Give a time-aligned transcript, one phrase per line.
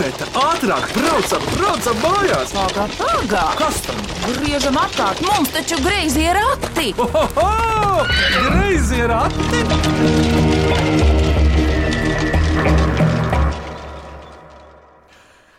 [0.00, 2.54] Iveta, ātrāk, braucam, braucam mājās!
[2.56, 3.40] Pagā, pagā!
[3.58, 3.98] Kas tam?
[4.38, 6.94] Griežam apkārt, mums taču greizi ir rati!
[7.04, 8.06] Ohoho!
[8.46, 9.60] Greizi ir ati!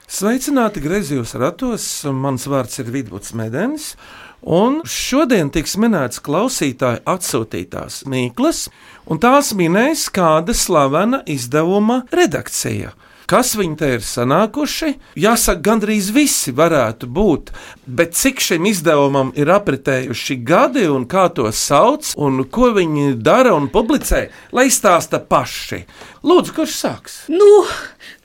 [0.09, 1.86] Sveicināti griezījos ratos.
[2.10, 3.92] Mans vārds ir Vidvuds Medenis.
[4.42, 8.66] Un šodien tiks minēts klausītāju atsūtītās mīklas,
[9.05, 12.98] un tās minēs kāda slavena izdevuma redakcija.
[13.32, 14.89] Kas viņi te ir sanākuši?
[15.23, 17.53] Jāsaka, gandrīz visi varētu būt,
[17.88, 23.53] bet cik šim izdevumam ir apritējuši gadi un kā to sauc un ko viņi dara
[23.55, 25.86] un publicē, lai izstāsta paši.
[26.21, 27.13] Lūdzu, kurš sāks?
[27.34, 27.45] Nu,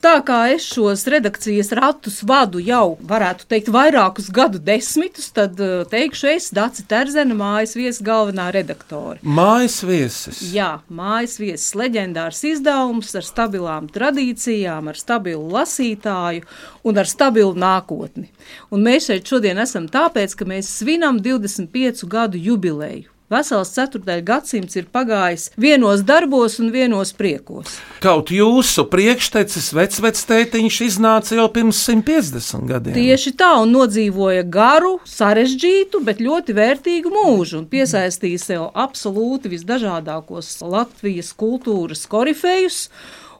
[0.05, 5.81] tā kā es šos redakcijas ratus vadu jau, varētu teikt, vairākus gadu desmitus, tad uh,
[5.89, 9.17] teikšu es, Dācis Terzena, mājas viesis galvenā redaktore.
[9.25, 10.43] Mājas viesis.
[10.53, 16.45] Jā, mājas viesis leģendārs izdevums ar stabilām tradīcijām, ar stabilu lasītāju
[16.85, 18.29] un ar stabilu nākotni.
[18.69, 23.09] Un mēs šeit šodien esam tāpēc, ka mēs svinam 25 gadu jubileju.
[23.27, 27.73] Vesels ceturtais gadsimts ir pagājis vienos darbos un vienos priekos.
[27.99, 32.95] Kaut jūsu priekštecis vecvectētiņš iznāca jau pirms 150 gadiem.
[32.95, 40.53] Tieši tā, un nodzīvoja garu, sarežģītu, bet ļoti vērtīgu mūžu, un piesaistīja sev absolūti visdažādākos
[40.63, 42.85] Latvijas kultūras korifejus.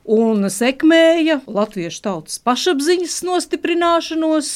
[0.07, 4.51] Un sekmēja latviešu tautas pašapziņas nostiprināšanos,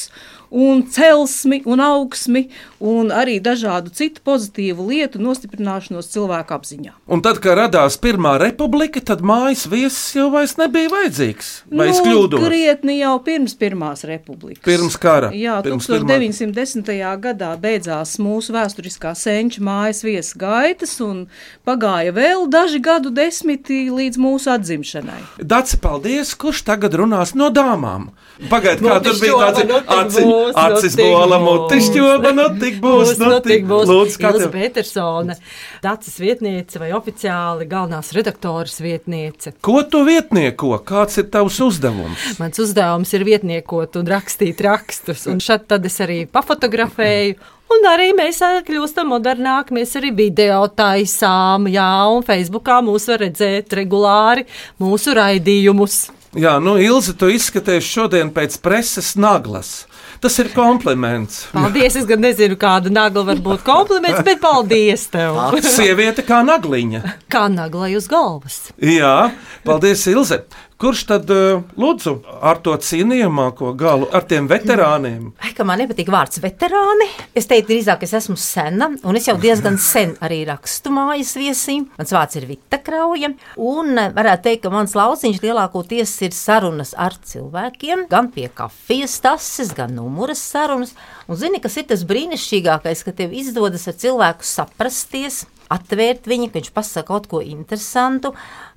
[0.52, 2.44] un celsmi, un augsmi,
[2.84, 6.92] un arī dažādu citu pozitīvu lietu nostiprināšanos cilvēku apziņā.
[7.08, 11.52] Un tad, kad radās Pirmā republika, tad mājas viesis jau vairs nebija vajadzīgs.
[11.72, 12.42] Vai es Nu, kļūdos?
[12.44, 14.64] Krietni jau pirms Pirmās republikas.
[14.66, 15.30] Pirms kara.
[15.32, 16.92] Jā, Pirms 1910.
[17.22, 21.26] gadā beidzās mūsu vēsturiskā senča mājas vietas gaitas, un
[21.66, 25.20] pagāja vēl daži gadu desmiti līdz mūsu atzimšanai.
[25.38, 28.10] Daci, paldies, kurš tagad runās no dāmām?
[28.50, 31.36] Pagaidiet, kā tur bija tāds aci, būs, acis būs.
[31.46, 33.86] mutis ķoba, nu tik būs, nu tik būs.
[33.88, 34.50] Lūdzu, kā tev?
[34.52, 35.38] Petersone,
[35.82, 39.54] Dācis vietniece vai oficiāli galvenās redaktoras vietniece.
[39.64, 40.76] Ko tu vietnieko?
[40.86, 42.28] Kāds ir tavs uzdevums?
[42.42, 47.40] Mans uzdevums ir vietniekot un rakstīt rakstus, un šad tad es arī pafotografēju.
[47.72, 53.72] Un arī mēs kļūstam modernāki, mēs arī video taisām, jā, un Facebookā mūs var redzēt
[53.78, 54.44] regulāri
[54.82, 56.02] mūsu raidījumus.
[56.32, 59.82] Jā, nu, Ilze, tu izskaties šodien pēc preses naglas.
[60.22, 61.42] Tas ir kompliments.
[61.52, 65.36] Paldies, es gan nezinu, kāda nagla var būt kompliments, bet paldies tev!
[65.66, 67.02] Sieviete kā nagliņa.
[67.32, 68.60] Kā naglai uz galvas.
[68.80, 69.32] Jā,
[69.66, 70.44] paldies, Ilze.
[70.82, 75.28] Kurš tad uh, lūdzu ar to cienījamāko galu, ar tiem veterāniem?
[75.38, 77.06] Ai, man nepatīk vārds veterāni.
[77.38, 81.84] Es teiktu, drīzāk es esmu sena, un es jau diezgan sen arī rakstu mājas viesīm.
[82.00, 83.30] Mans vārds ir Vita Krauja,
[83.62, 89.20] un eh, varētu teikt, ka mans lauciņš lielākoties ir sarunas ar cilvēkiem, gan pie kafijas
[89.22, 90.96] tases, gan numuras sarunas.
[91.30, 96.60] Un zini, kas ir tas brīnišķīgākais, ka tev izdodas ar cilvēku saprasties, atvērt viņu, ka
[96.60, 98.32] viņš pasaka kaut ko interesantu,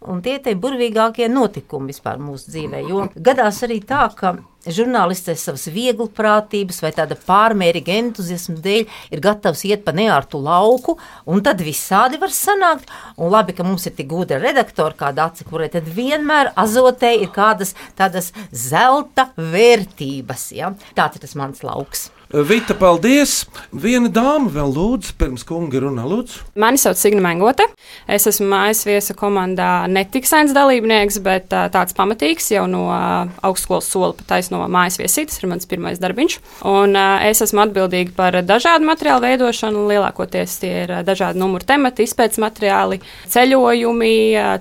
[0.05, 2.83] un tie ir burvīgākie notikumi vispār mūsu dzīvē.
[2.89, 4.35] Jo gadās arī tā, ka
[4.65, 10.97] žurnālists savas vieglprātības vai tāda pārmērīga entuziasma dēļ ir gatavs iet pa neārtu lauku,
[11.29, 12.89] un tad visādi var sanākt.
[13.17, 17.31] Un labi, ka mums ir tik gudra redaktori kā Dācis, kurai tad vienmēr azotē ir
[17.35, 20.51] kādas tādas zelta vērtības.
[20.57, 20.73] Ja?
[20.97, 22.09] Tāds ir tas mans lauks.
[22.35, 23.45] Vita, paldies!
[23.71, 26.41] Viena dāma vēl lūdzu, pirms kungi runā, lūdzu.
[26.59, 27.63] Mani sauc Signa Mengote.
[28.11, 33.87] Es esmu mājas viesa komandā ne tik sens dalībnieks, bet tāds pamatīgs jau no augstskolas
[33.87, 35.23] sola pat taisno mājas viesī.
[35.29, 36.35] Tas ir mans pirmais darbiņš.
[36.67, 39.85] Un es esmu atbildīga par dažādu materiālu veidošanu.
[39.93, 42.99] Lielākoties tie ir dažādi numuru temati, izpētes materiāli,
[43.31, 44.11] ceļojumi,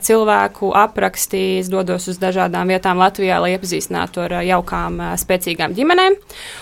[0.07, 1.43] cilvēku apraksti.
[1.65, 6.21] Es dodos uz dažādām vietām Latvijā, lai iepazīstinātu ar jaukām, spēcīgām ģimenēm.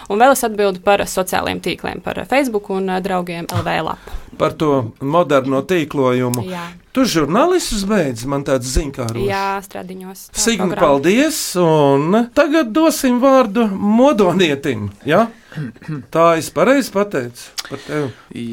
[0.08, 4.14] Un vēl es atbildu par sociālajiem tīkliem, par Facebook un ā, draugiem LV lapu.
[4.38, 6.44] Par to moderno tīklojumu.
[6.48, 6.68] Jā.
[6.92, 9.22] Tu žurnālistus beidz, man tāds ziņkāros.
[9.24, 10.26] Jā, stradiņos.
[10.36, 11.38] Signi, paldies!
[11.60, 14.90] Un tagad dosim vārdu modonietim.
[15.08, 15.26] Ja?
[16.12, 18.10] Tā es pareizi pateicu par tevi.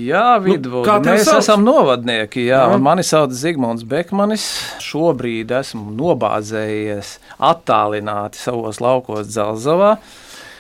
[0.07, 0.81] Jā, vidū.
[0.88, 1.44] kā tevi mēs sauc?
[1.44, 2.44] esam novadnieki.
[2.48, 2.74] Jā, Jā.
[2.75, 2.80] jā.
[2.84, 4.48] Mani sauc Zigmunds Bekmanis.
[4.84, 9.98] Šobrīd esmu nobāzējies attālināti savos laukos Dzelzavā.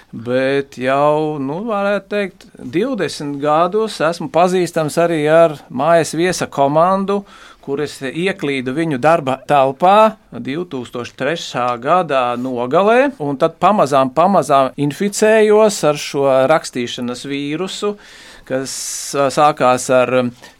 [0.09, 7.19] Bet jau, nu, varētu teikt, 20 gadus esmu pazīstams arī ar mājas viesa komandu,
[7.61, 11.37] kur es ieklīdu viņu darba telpā 2003.
[11.83, 17.93] gada nogalē, un tad pamazām, pamazām inficējos ar šo rakstīšanas vīrusu,
[18.49, 18.73] kas
[19.13, 20.15] sākās ar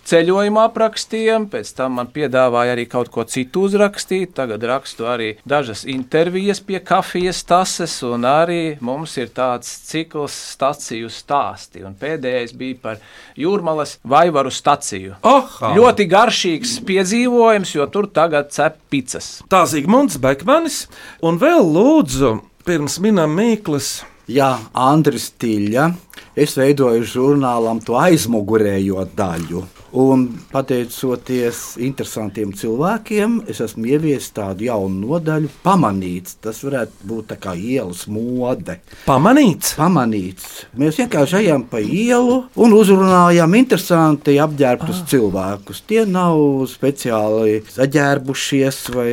[0.10, 4.34] ceļojuma aprakstiem, pēc tam man piedāvāja arī kaut ko citu uzrakstīt.
[4.38, 11.12] Tagad rakstu arī dažas intervijas pie kafijas tases, un arī mums ir tāds cikls staciju
[11.14, 11.84] stāsti.
[11.86, 13.00] Un pēdējais bija par
[13.40, 15.20] jūrmalas vaivaru staciju.
[15.24, 15.74] Aha!
[15.78, 19.40] Ļoti garšīgs piedzīvojums, jo tur tagad cep picas.
[19.52, 20.88] Tā Zigmunds Bekmanis,
[21.22, 24.00] un vēl lūdzu, pirms minam Mīklas.
[24.30, 25.90] Jā, Andris Tīļa.
[26.38, 29.66] Es veidoju žurnālam to aizmugurējo daļu.
[29.90, 36.36] Un pateicoties interesantiem cilvēkiem, es esmu ieviesis tādu jaunu nodaļu, pamanīts.
[36.44, 38.76] Tas varētu būt kā ielas mode.
[39.08, 39.74] Pamanīts?
[39.80, 40.46] Pamanīts.
[40.78, 45.82] Mēs vienkārši ejam pa ielu un uzrunājam interesanti apģērbtus cilvēkus.
[45.90, 46.38] Tie nav
[46.70, 49.10] speciāli saģērbušies vai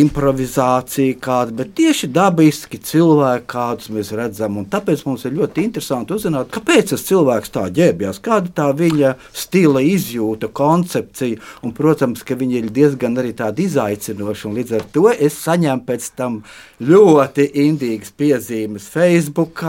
[0.00, 4.56] improvizācija kāda, bet tieši dabiski cilvēki, kādus mēs redzam.
[4.62, 9.14] Un tāpēc mums ir ļoti interesanti uzzināt, kāpēc tas cilvēks tā ģērbjas, kāda tā viņa
[9.36, 10.13] stila izjūta,
[10.52, 11.40] koncepcija.
[11.64, 14.52] Un, protams, ka viņi ir diezgan arī tādi izaicinoši.
[14.58, 16.40] Līdz ar to es saņēmu pēc tam
[16.84, 19.64] ļoti indīgas piezīmes Facebook,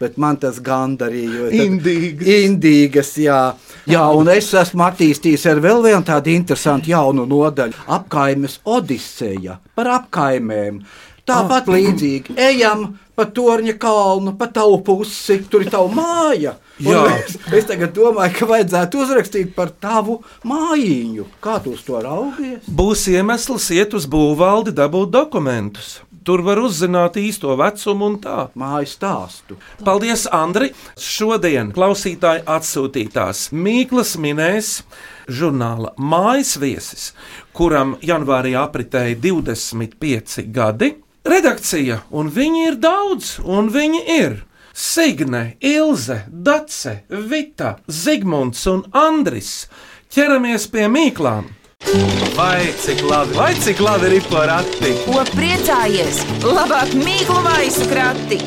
[0.00, 1.50] bet man tas gandarīja.
[1.66, 2.32] Indīgas.
[2.40, 3.40] Indīgas, jā.
[3.90, 9.88] jā, un es esmu attīstījis ar vēl vienu tādu interesantu jaunu nodaļu- apkaimes Odiseja par
[9.98, 10.82] apkaimēm.
[11.30, 12.90] Tāpat līdzīgi ejam
[13.20, 16.56] pa torņa kalnu, pa tavu pusi, tur ir tava māja.
[16.80, 21.26] Es, es tagad domāju, ka vajadzētu uzrakstīt par tavu mājiņu.
[21.44, 22.64] Kā tu uz to raugies?
[22.64, 25.98] Būs iemesls iet uz būvvaldi, dabūt dokumentus.
[26.24, 28.38] Tur var uzzināt īsto vecumu un tā.
[28.60, 29.56] Māju stāstu.
[29.84, 30.68] Paldies, Andri!
[31.00, 34.82] Šodien klausītāji atsūtītās Mīklas minēs
[35.32, 37.10] žurnāla mājas viesis,
[37.56, 40.92] kuram janvārī apritēja 25 gadi.
[41.20, 44.38] Redakcija, un viņi ir daudz, un viņi ir.
[44.72, 49.66] Signe, Ilze, Dace, Vita, Zigmunds un Andris.
[50.08, 51.50] Ķeramies pie mīklām!
[52.38, 54.94] Vai cik labi, vai cik labi ir porakti?
[55.04, 56.22] Ko priecājies?
[56.40, 58.40] Labāk mīklu maisu krati!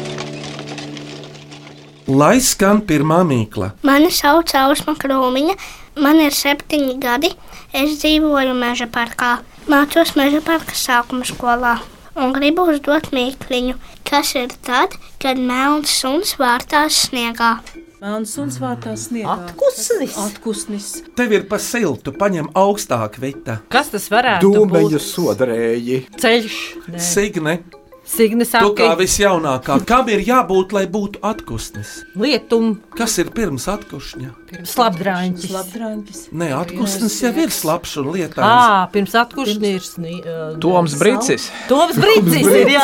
[2.09, 3.75] Lai skan pirmā mīkla.
[3.85, 5.59] Mani sauc Ausma Krūmiņa,
[6.01, 7.35] man ir septiņi gadi.
[7.69, 11.77] Es dzīvoju meža parkā, mācos meža parka sākuma skolā
[12.19, 13.77] un gribu uzdot mīkliņu,
[14.07, 17.55] kas ir tad, kad melns suns vārtās sniegā.
[18.03, 19.31] Melns suns vārtā sniegā.
[19.47, 20.17] Atkusnis.
[20.19, 20.87] Atkusnis.
[21.15, 23.61] Tev ir pa siltu, paņem augstāk, Vita.
[23.71, 25.05] Kas tas varētu Dūmeņu būt?
[25.07, 26.01] sodrēji.
[26.19, 26.57] Ceļš.
[26.91, 26.99] Nē.
[26.99, 27.55] Signe,
[28.03, 31.91] Signis tu kā saka, visjaunākā, kam ir jābūt, lai būtu atpūsnis?
[32.19, 34.31] lietum, Kas ir pirms atkušņa?
[34.67, 36.25] slapdrāņķis.
[36.35, 38.43] Nē, atpūsnis jau ir slapjš un lietājs.
[38.43, 41.47] Ā, pirms atkušņa ir snie, uh, Toms Brīsis.
[41.71, 42.83] Toms Brīcis ir, jā.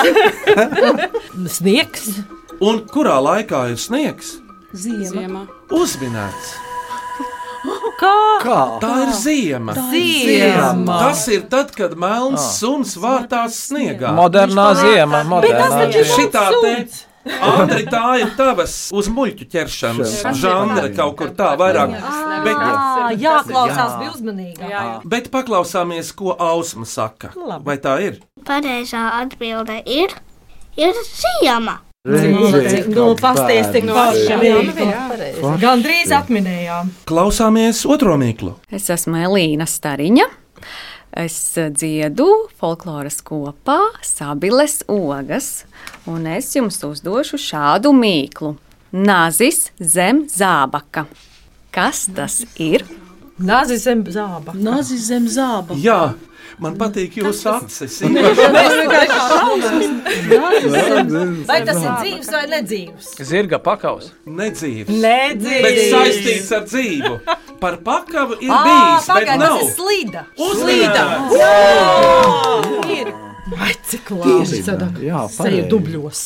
[1.60, 2.08] Sniegs.
[2.64, 4.38] Un kurā laikā ir sniegs?
[4.74, 5.46] Ziemā.
[5.76, 6.69] Uzminēts.
[8.00, 8.16] Kā?
[8.44, 8.60] Kā?
[8.80, 9.76] Tā ir ziema.
[9.92, 11.00] Ziema.
[11.04, 14.14] Tas ir tad, kad melns suns vārtās sniegā.
[14.16, 15.24] Modernā ziema.
[15.24, 16.18] Bet tas Modernā taču ir ziema.
[16.22, 16.74] Šitā te.
[16.78, 17.06] suns.
[17.44, 21.92] Andri, tā ir tavas uz muļķu ķeršanas žanra kaut kur tā vairāk.
[22.46, 24.64] Bet, Ā, jāklausās, bija uzmanīgāk.
[24.64, 24.96] Jā, jā.
[25.12, 27.34] bet paklausāmies, ko Ausma saka.
[27.66, 28.22] Vai tā ir?
[28.48, 30.16] Pareizā atbilde ir,
[30.80, 31.82] ir ziema.
[35.60, 36.94] Gan drīz atminējām.
[37.04, 38.54] Klausāmies otro mīklu.
[38.72, 40.30] Es esmu Elīna Stariņa.
[41.20, 41.36] Es
[41.76, 45.66] dziedu folkloras kopā, sabiles ogas,
[46.08, 48.54] un es jums uzdošu šādu mīklu.
[48.96, 51.04] Nazis zem zābaka.
[51.76, 52.88] Kas tas ir?
[53.44, 54.56] Nāzi zem zāba.
[54.56, 55.76] Nazi zem zāba.
[55.76, 56.14] Jā,
[56.60, 58.00] man patīk jūsu acis.
[61.48, 63.10] Vai tas ir dzīves vai nedzīves?
[63.30, 64.12] Zirga pakaus.
[64.26, 64.90] Nedzīvs.
[64.90, 65.80] Bet Nedzīves.
[65.94, 67.14] saistīts ar dzīvu.
[67.60, 69.56] Par pakavu ir Ā, bijis, bet pagaid, tas nav.
[69.64, 70.22] ir slīda.
[70.50, 71.06] Uzlīdā!
[73.00, 73.08] Ir.
[73.50, 74.60] Vai cik labi?
[75.08, 75.68] Jā, Seju pareizi.
[75.72, 76.22] dubļos.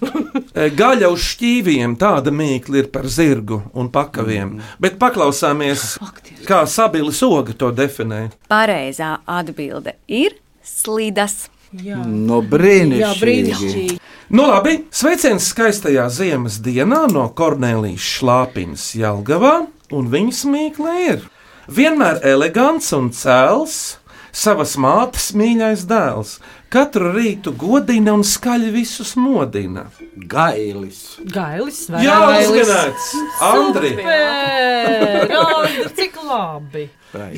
[0.56, 4.54] E, Gaļa uz šķīviem tāda mīkla ir par zirgu un pakaviem.
[4.80, 5.98] Bet paklausāmies,
[6.48, 8.30] kā sabilis oga to definē.
[8.48, 11.50] Pareizā atbilde ir slidas.
[11.76, 13.20] No Jā, brīnišķīgi.
[13.20, 13.98] brīnišķīgi.
[14.32, 21.26] Nu, labi, sveiciens skaistajā ziemas dienā no Kornelijas Šlāpinas Jelgavā, un viņas mīkla ir
[21.68, 23.98] vienmēr elegants un cēls,
[24.36, 26.36] savas mātes mīļais dēls.
[26.66, 29.84] Katru rītu godina un skaļi visus modina.
[30.16, 31.02] Gailis.
[31.30, 33.10] Gailis, Jā, uzmanīts!
[33.46, 33.92] Andri!
[33.94, 35.36] Super!
[35.44, 36.88] Andri, cik labi!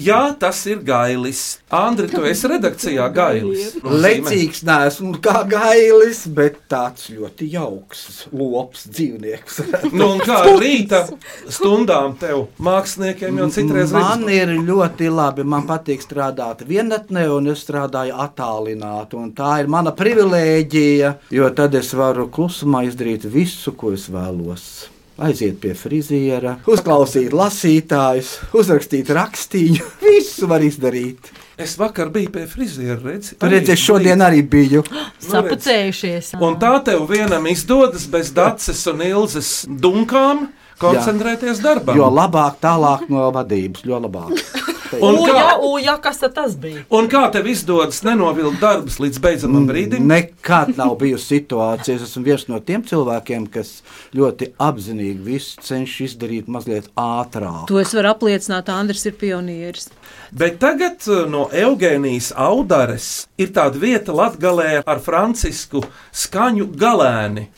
[0.00, 1.58] Jā, tas ir gailis.
[1.70, 3.76] Andri, tu esi redakcijā gailis.
[3.84, 9.60] Lecīgs neesmu kā gailis, bet tāds ļoti jauks, lops dzīvnieks.
[9.98, 11.04] Nu, un kā rīta
[11.52, 15.44] stundām tev, māksliniekiem, jau citreiz Man redz- ir ļoti labi.
[15.48, 19.14] Man patīk strādāt vienatnē, un es strādāju attālināti.
[19.20, 24.88] un Tā ir mana privilēģija, jo tad es varu klusumā izdarīt visu, ko es vēlos.
[25.18, 29.82] Aiziet pie friziera, uzklausīt lasītājus, uzrakstīt rakstīju.
[30.04, 31.32] Visu var izdarīt.
[31.58, 33.00] Es vakar biju pie friziera.
[33.02, 34.84] Redzi, Tur redzēs, šodien arī biju.
[35.26, 36.36] Sapucējušies.
[36.38, 40.46] Un tā tev vienam izdodas bez daces un ilzes dunkām
[40.78, 41.98] koncentrēties darbā.
[41.98, 44.38] Jo labāk tālāk no vadības, jo labāk.
[44.96, 46.82] Un kā, Uja, uja, kas tas bija?
[46.90, 50.06] un kā tev izdodas nenovilkt darbus līdz beidzamam brīdim?
[50.08, 51.96] Nekad nav bijusi situācija.
[51.98, 53.82] Es esmu viens no tiem cilvēkiem, kas
[54.16, 57.66] ļoti apzinīgi visu cenšas izdarīt mazliet ātrāk.
[57.68, 59.90] To es varu apliecināt, Andris ir pionieris.
[60.32, 65.82] Bet tagad uh, no Eugēnijas Audares ir tāda vieta Latvijā ar francisku
[66.14, 67.48] skaņu galēni.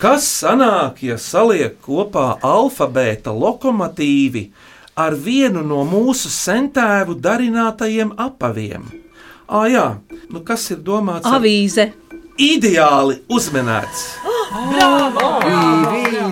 [0.00, 4.48] Kas sanāk, ja saliek kopā alfabēta lokomotīvi
[4.96, 8.84] ar vienu no mūsu sentēvu darinātajiem apaviem?
[9.48, 9.86] Ah, jā,
[10.30, 11.26] nu kas ir domāts?
[11.26, 11.92] ar- Avīze.
[12.38, 14.06] Ideāli uzmanēts.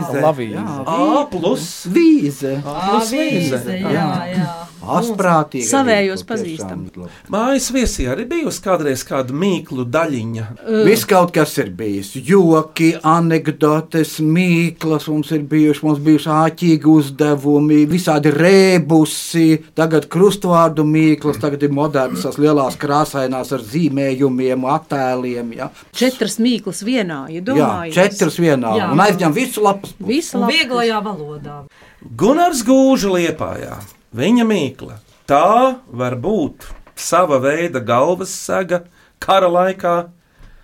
[0.03, 0.23] Vīze.
[0.27, 0.67] Lavīze.
[0.87, 2.57] A plus Vīze.
[2.65, 3.63] plus vīze.
[3.81, 4.51] Jā, jā.
[4.83, 5.63] Asprātīgi.
[5.69, 6.81] Savējos pazīstam.
[7.31, 10.47] Mājas viesī arī bijusi kādreiz kāda mīklu daļiņa.
[10.89, 12.11] Viss kaut kas ir bijis.
[12.27, 19.47] Joki, anekdotes, mīklas mums ir bijuši, mums bijuši āķīgi uzdevumi, visādi rēbusi,
[19.79, 25.55] tagad krustvārdu mīklas, tagad ir modernas, tās lielās krāsainās ar zīmējumiem, attēliem.
[25.61, 25.71] Ja?
[25.95, 27.95] Četras mīklas vienā, ja Jā, domājat.
[27.95, 28.75] četras vienā.
[28.81, 28.91] Jā.
[28.93, 29.92] Un aizņem visu lapas.
[30.01, 30.59] Labi.
[30.59, 31.57] vieglajā valodā.
[32.03, 33.77] Gunārs Gūža liepājā,
[34.17, 34.99] viņa mīkla.
[35.27, 38.85] Tā var būt sava veida galvas sega
[39.23, 39.97] kara laikā.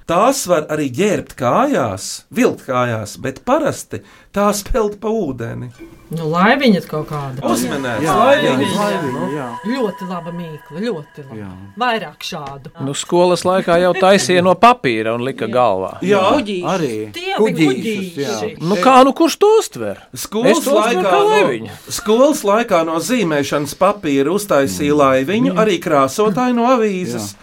[0.09, 4.01] Tās var arī ģērbt kājās, vilkt kājās, bet parasti
[4.33, 5.69] tās peld pa ūdeni.
[6.09, 7.43] Nu, lai viņa kaut kāda.
[7.45, 9.49] Uzmanēts, Jā, jā, laimīgi, jā.
[9.69, 11.37] Ļoti laba mīkla, ļoti laba.
[11.37, 11.49] Jā.
[11.83, 12.73] Vairāk šādu.
[12.87, 15.99] Nu, skolas laikā jau taisīja no papīra un lika galvā.
[16.07, 16.65] Jā, Kuģīši.
[16.73, 17.37] Arī Tie jā.
[17.43, 18.51] kuģīši.
[18.65, 20.01] Nu, kā nu kurš to uztver?
[20.17, 26.73] Skolas to laikā, kā no, skolas laikā no zīmēšanas papīra uztaisīja laiviņu, arī krāsotāju no
[26.73, 27.35] avīzes.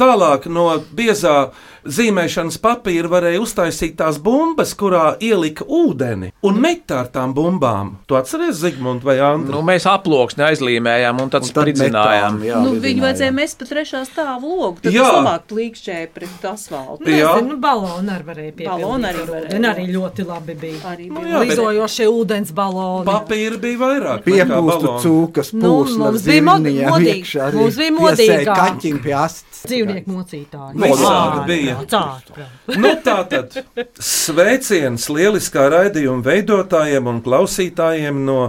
[0.00, 1.50] Tālāk no biezā
[1.84, 7.94] zīmēšanas papīra varēja uztaisīt tās bumbas, kurā ielika ūdeni un met ar tām bumbām.
[8.06, 9.52] Tu atceries, Zigmund vai Andri?
[9.54, 12.40] Nu, mēs aploksni aizlīmējām un tad spridzinājām.
[12.44, 14.78] jā, Nu, viņu vajadzēja mest pa trešā stāva logu.
[14.82, 15.06] Tad Jā.
[15.16, 17.04] labāk plīkšķēja pret asfaltu.
[17.08, 17.34] Jā.
[17.34, 18.68] Nezinu, nu, balonu arī varēja piepildīt.
[18.68, 19.60] Balonu arī ar varēja.
[19.74, 20.80] arī ļoti labi bija.
[20.90, 21.32] Arī Nu, bija.
[21.34, 23.06] jā, bet Lizojošie ūdens baloni.
[23.06, 24.24] papīra bija vairāk.
[24.24, 28.56] nekā Piepūstu cūkas, Nu, pūslas, mums bija modīgi- mums bija modīgāk.
[28.56, 29.62] Kaķim pie astes.
[29.66, 30.74] Dzīvnieku mocītāji.
[30.74, 31.69] Visādi bija.
[31.90, 32.46] Tāda.
[32.76, 33.56] Nu, tā tad
[34.00, 38.40] sveiciens lieliskā raidījuma veidotājiem un klausītājiem no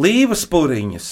[0.00, 1.08] Līvas puriņas.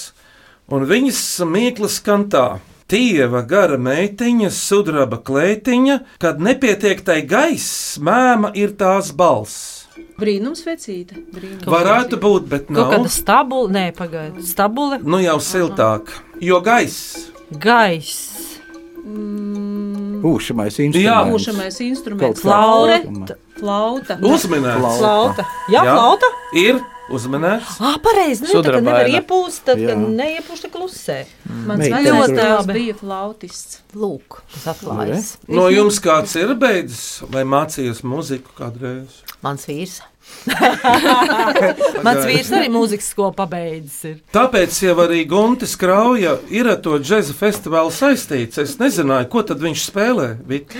[0.73, 2.47] Un viņas mīklas skan tā.
[2.91, 9.87] Tieva gara meitiņa, sudraba klētiņa, kad nepietiek tai gaiss, mēma ir tās balss.
[10.19, 11.15] Brīnums vecīte.
[11.33, 11.65] Brīnums.
[11.69, 12.91] Varētu būt, bet Kaut nav.
[12.93, 14.43] kāda stabula, nē, pagaidi.
[14.45, 17.31] Stabula, Nu jau siltāk, jo gaiss.
[17.51, 18.29] gaiss,
[19.03, 21.33] Pūšamais Jā, instruments.
[21.35, 22.41] Būšamais instruments.
[22.41, 23.35] Flauta.
[23.59, 24.17] Flauta.
[24.23, 24.97] Uzmanīts!
[24.99, 25.45] flauta.
[25.69, 25.93] Jā, Jā.
[25.93, 26.29] flauta.
[26.57, 26.79] Ir
[27.13, 27.75] uzmanīts!
[27.83, 28.45] Ah, pareizi.
[28.47, 29.97] Ne, tā, kad nevar iepūst, tad, kad Jā.
[30.21, 31.17] neiepūst, tad klusē.
[31.67, 32.73] Mans Ļoti tēvs labi.
[32.79, 33.81] bija flautists.
[33.93, 35.35] Lūk, tas atklājas.
[35.47, 39.21] No jums kāds ir beidzis vai mācījies muziku kādreiz?
[39.43, 39.99] Mans vīrs.
[42.05, 44.01] Mans vīrs arī mūzikas skolu pabeidzis.
[44.09, 44.17] Ir.
[44.35, 48.59] Tāpēc jau arī Guntis Krauja ir ar to džēza festivālu saistīts.
[48.63, 50.29] Es nezināju, ko tad viņš spēlē.
[50.49, 50.75] Vik.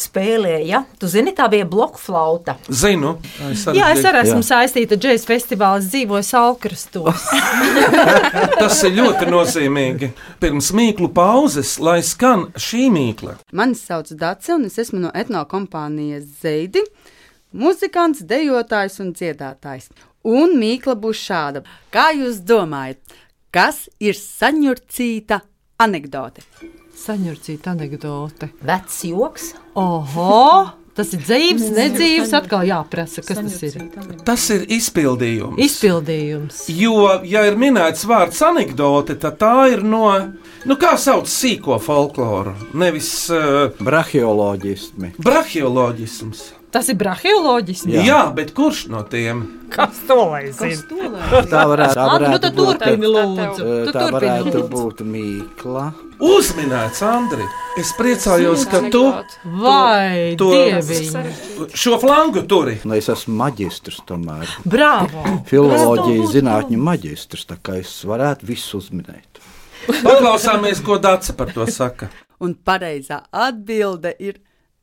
[0.00, 0.84] Spēlēja.
[0.96, 2.54] Tu zini, tā bija bloku flauta.
[2.72, 3.18] Zinu,
[3.50, 4.28] es arī Jā, es arī Jā.
[4.30, 5.82] esmu saistīta ar džēzus festivālu.
[5.82, 7.26] Es dzīvoju Salkrastos.
[8.62, 10.10] Tas ir ļoti nozīmīgi.
[10.40, 13.36] Pirms mīklu pauzes, lai skan šī mīkla.
[13.52, 16.86] Mani sauc Dārsa, un es esmu no etnokompānijas Zeidi.
[17.50, 19.88] Muzikants, dejotājs un dziedātājs.
[20.22, 21.64] Un mīkla būs šāda.
[21.90, 23.00] Kā jūs domājat,
[23.50, 25.40] kas ir saņurcīta
[25.82, 26.44] anekdote?
[27.00, 28.52] Saņurcīta anekdote.
[28.62, 29.54] Vecs joks.
[29.74, 30.76] Oho!
[30.94, 32.32] Tas ir dzīves, nedzīves.
[32.36, 33.76] Atkal jāprasa, kas tas ir.
[34.26, 35.58] Tas ir izpildījums.
[35.64, 36.60] Izpildījums.
[36.74, 40.10] Jo, ja ir minēts vārds anekdote, tad tā ir no,
[40.66, 45.14] nu, kā sauc sīko folkloru, nevis uh, Brahioloģismi.
[45.24, 46.59] brahioloģisms.
[46.70, 47.80] Tas ir brahioloģis.
[47.90, 48.02] Jā.
[48.06, 49.40] Jā, bet kurš no tiem?
[49.74, 51.00] Kas to lai zina?
[51.50, 52.78] Tā varētu, tā nu varētu tad būt.
[52.78, 53.66] turpini, lūdzu.
[53.88, 54.68] Tu Tā varētu lūdzu.
[54.70, 55.84] būt mīkla.
[56.20, 57.46] Uzminēts, Andri.
[57.80, 59.02] Es priecājos, ka tu
[59.62, 61.70] Vai, to- dieviņ.
[61.74, 62.78] šo flangu turi.
[62.84, 64.46] Nu, es esmu maģistrs tomēr.
[64.64, 65.24] Bravo!
[65.50, 69.42] Filoloģijas zinātņu maģistrs, tā kā es varētu visu uzminēt.
[69.88, 72.10] Paklausāmies, ko Dārsa par to saka.
[72.40, 74.38] Un pareizā atbilde ir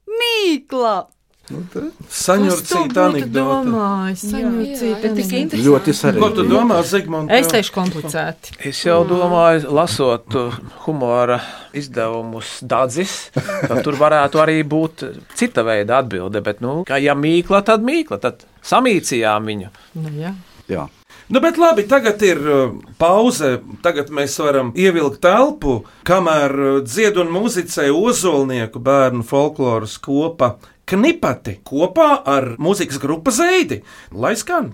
[0.08, 1.08] mīkla.
[1.48, 3.72] Saņurcīta anekdote.
[4.20, 5.62] Saņurcīta, tik interesanti.
[5.64, 6.24] Ļoti sarežģīti.
[6.24, 7.32] Ko tu domā, Zigmunds?
[7.38, 8.58] Es teikšu komplicēti.
[8.68, 11.40] Es jau domāju, lasot uh, humora
[11.78, 15.08] izdevumus Dārzis, ka tur varētu arī būt
[15.40, 16.44] cita veida atbilde.
[16.44, 19.74] Bet, nu, kā ja mīkla, tad mīkla, tad samīcījām viņu.
[20.04, 20.36] Nu, jā.
[20.68, 20.90] Jā.
[21.32, 23.58] Nu, bet labi, tagad ir uh, pauze.
[23.84, 31.58] Tagad mēs varam ievilkt telpu, kamēr uh, dzied un muzicē ozolnieku bērnu folkloras kopa Knipati
[31.68, 33.82] kopā ar mūzikas grupu Zeidi.
[34.16, 34.70] Lai skan!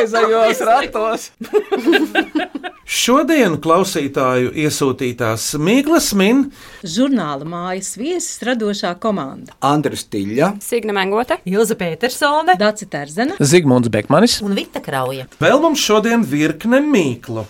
[0.00, 1.30] Kratāmies greizajos ratos!
[3.00, 6.46] Šodien klausītāju iesūtītās Mīklas min
[6.82, 9.54] Žurnāla mājas viesis radošā komanda.
[9.62, 10.54] Andris Tiļa.
[10.64, 14.40] Signa Mengote, Ilza Petersone, Daci Terzena, Zigmunds Bekmanis.
[14.42, 15.28] Un Vita Krauja.
[15.40, 17.46] vēl mums šodien virkne mīklu.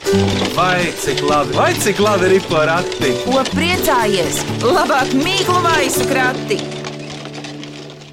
[0.56, 3.14] Vai cik labi, vai cik labi ir porati?
[3.24, 4.42] Ko priecājies?
[4.66, 6.60] Labāk mīklu maisu krati!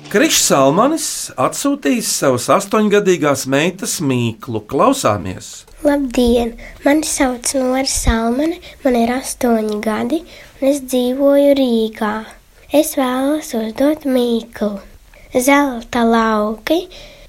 [0.08, 4.62] Krišs Salmanis atsūtīs savas astoņgadīgās meitas mīklu.
[4.72, 5.66] Klausāmies!
[5.84, 6.54] Labdien!
[6.86, 10.22] Mani sauc Nora Salmane, man ir astoņi gadi,
[10.62, 12.14] un es dzīvoju Rīgā.
[12.72, 14.78] Es vēlos uzdot mīklu.
[15.36, 16.86] Zelta lauki,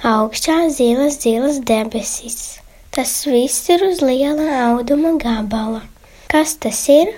[0.07, 2.61] augšā zilas, zilas debesis.
[2.95, 5.83] Tas viss ir uz liela auduma gabala.
[6.31, 7.11] Kas tas ir?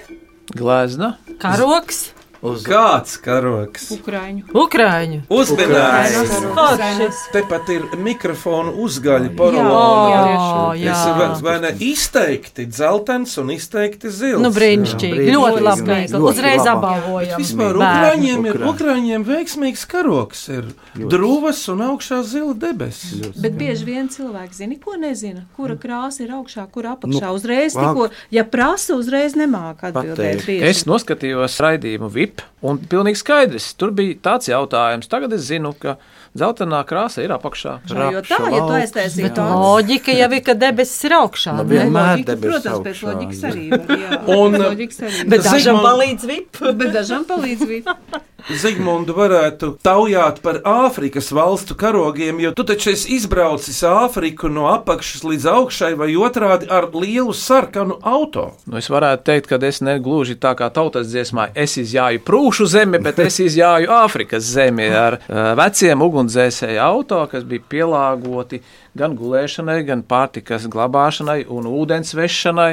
[0.56, 1.18] Glezna.
[1.44, 3.90] karoks, Uz kāds karoks?
[3.92, 4.46] Ukrāņu.
[4.56, 5.18] Ukrāņu.
[5.28, 6.30] Uzminējis!
[6.56, 7.18] Foršs.
[7.34, 10.70] Tepat ir mikrofona uzgaļa Jā, porcelāna.
[10.80, 10.94] jā.
[11.10, 14.40] Ir vai- ne izteikti dzeltens un izteikti zils.
[14.40, 15.26] Nu, brīnišķīgi.
[15.28, 15.98] Jā, Ļoti labi.
[16.08, 17.40] Ļoti Uzreiz apbalvojam.
[17.40, 17.76] Vispār.
[17.76, 18.72] Ukrāņiem ir, Ukrāņi.
[18.72, 20.64] Ukrāņiem veiksmīgs karoks, ir
[20.96, 23.36] drūvas un augšā zila debesis.
[23.36, 25.44] Bet bieži vien cilvēki zina, ko nezina.
[25.56, 27.20] Kura krāsa ir augšā, kura apakšā.
[27.20, 30.48] Nu, uzreiz, tikko, ja prasa, uzreiz nemāka atbildēt.
[30.64, 32.29] Es noskatījos raidījumu VIP,
[32.62, 33.72] un pilnīgi skaidrs.
[33.80, 35.08] Tur bija tāds jautājums.
[35.10, 35.96] Tagad es zinu, ka
[36.36, 37.76] dzeltenā krāsa ir apakšā.
[37.90, 41.56] Jā, jo tā, ja tu aiztaisītu Bet tādu loģika jau ir, ka debesis ir augšā.
[41.58, 43.86] Nu, vienmēr debesis protams, pēc augšā, loģikas arī var.
[44.04, 45.28] Jā, Un- pēc loģikas arī.
[45.34, 46.60] Bet dažam palīdz vip.
[46.82, 47.94] Bet dažam palīdz vīt.
[48.48, 55.24] Zigmundu varētu taujāt par Āfrikas valstu karogiem, jo tu taču esi izbraucis Āfriku no apakšas
[55.26, 58.50] līdz augšai vai otrādi ar lielu sarkanu auto.
[58.66, 63.02] Nu, es varētu teikt, ka es negluži tā kā tautas dziesmā, es izjāju prūšu zemi,
[63.02, 68.62] bet es izjāju Āfrikas zemi ar uh, veciem ugunsdzēsēju auto, kas bija pielāgoti
[68.98, 72.70] gan gulēšanai, gan pārtikas glabāšanai un ūdens vešanai.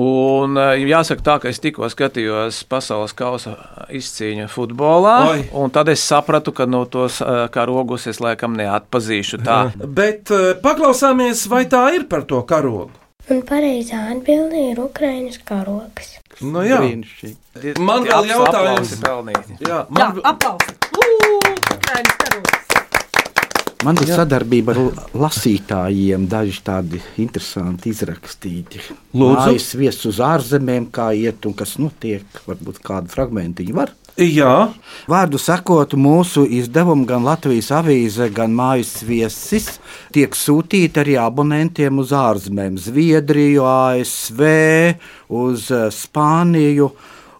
[0.00, 3.56] Un eh, jāsaka tā, ka es tikko skatījos pasaules kausa
[3.92, 5.44] izcīņu futbolā, Oi.
[5.58, 9.60] un tad es sapratu, ka no tos eh, karogus es laikam neatpazīšu tā.
[9.84, 12.90] Bet eh, paklausāmies, vai tā ir par to karogu.
[13.30, 16.16] Un pareizā atbilde ir Ukraiņas karoks.
[16.40, 16.80] Nu, jā.
[16.80, 17.76] Brīnišķīgi.
[17.84, 18.96] Man vēl jautājums.
[18.96, 19.18] Jā,
[19.68, 20.74] Jā, man, aplausi!
[20.96, 22.69] Ukraiņas karogs!
[23.80, 24.80] Man ir sadarbība ar
[25.16, 28.82] lasītājiem, daži tādi interesanti izrakstīti.
[29.16, 29.38] Lūdzu.
[29.38, 32.26] Mājas viesis uz ārzemēm, kā iet un kas notiek.
[32.44, 33.94] Varbūt kādu fragmentiņu var.
[34.20, 34.52] jā,
[35.08, 39.70] Vārdu sakot, mūsu izdevumi, gan Latvijas avīze, gan mājas viesis,
[40.12, 44.44] tiek sūtīti arī abonentiem uz ārzemēm, Zviedriju, ASV,
[45.40, 46.90] uz eh, Spāniju.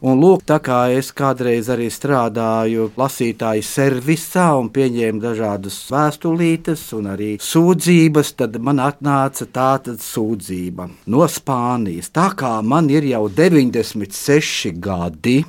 [0.00, 7.10] Un lūk, tā kā es kādreiz arī strādāju lasītāju servisā un pieņēmu dažādas vēstulītes un
[7.12, 12.08] arī sūdzības, tad man atnāca tāda sūdzība no Spānijas.
[12.16, 15.42] Tā kā man ir jau 96 gadi,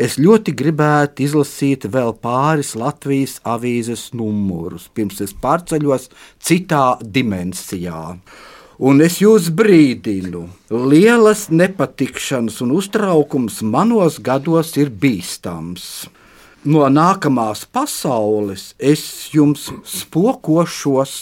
[0.00, 6.08] Es ļoti gribētu izlasīt vēl pāris Latvijas avīzes numurus, pirms es pārceļos
[6.40, 8.16] citā dimensijā.
[8.82, 10.40] Un es jūs brīdinu,
[10.74, 15.84] lielas nepatikšanas un uztraukums manos gados ir bīstams.
[16.66, 21.14] No nākamās pasaules es jums spokošos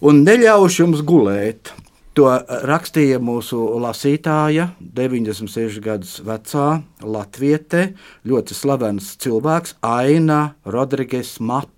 [0.00, 1.74] un neļaušu jums gulēt.
[2.16, 2.32] To
[2.64, 7.90] rakstīja mūsu lasītāja, 96 gadus vecā latviete,
[8.24, 11.77] ļoti slavens cilvēks, Aina Rodrīgas Mata.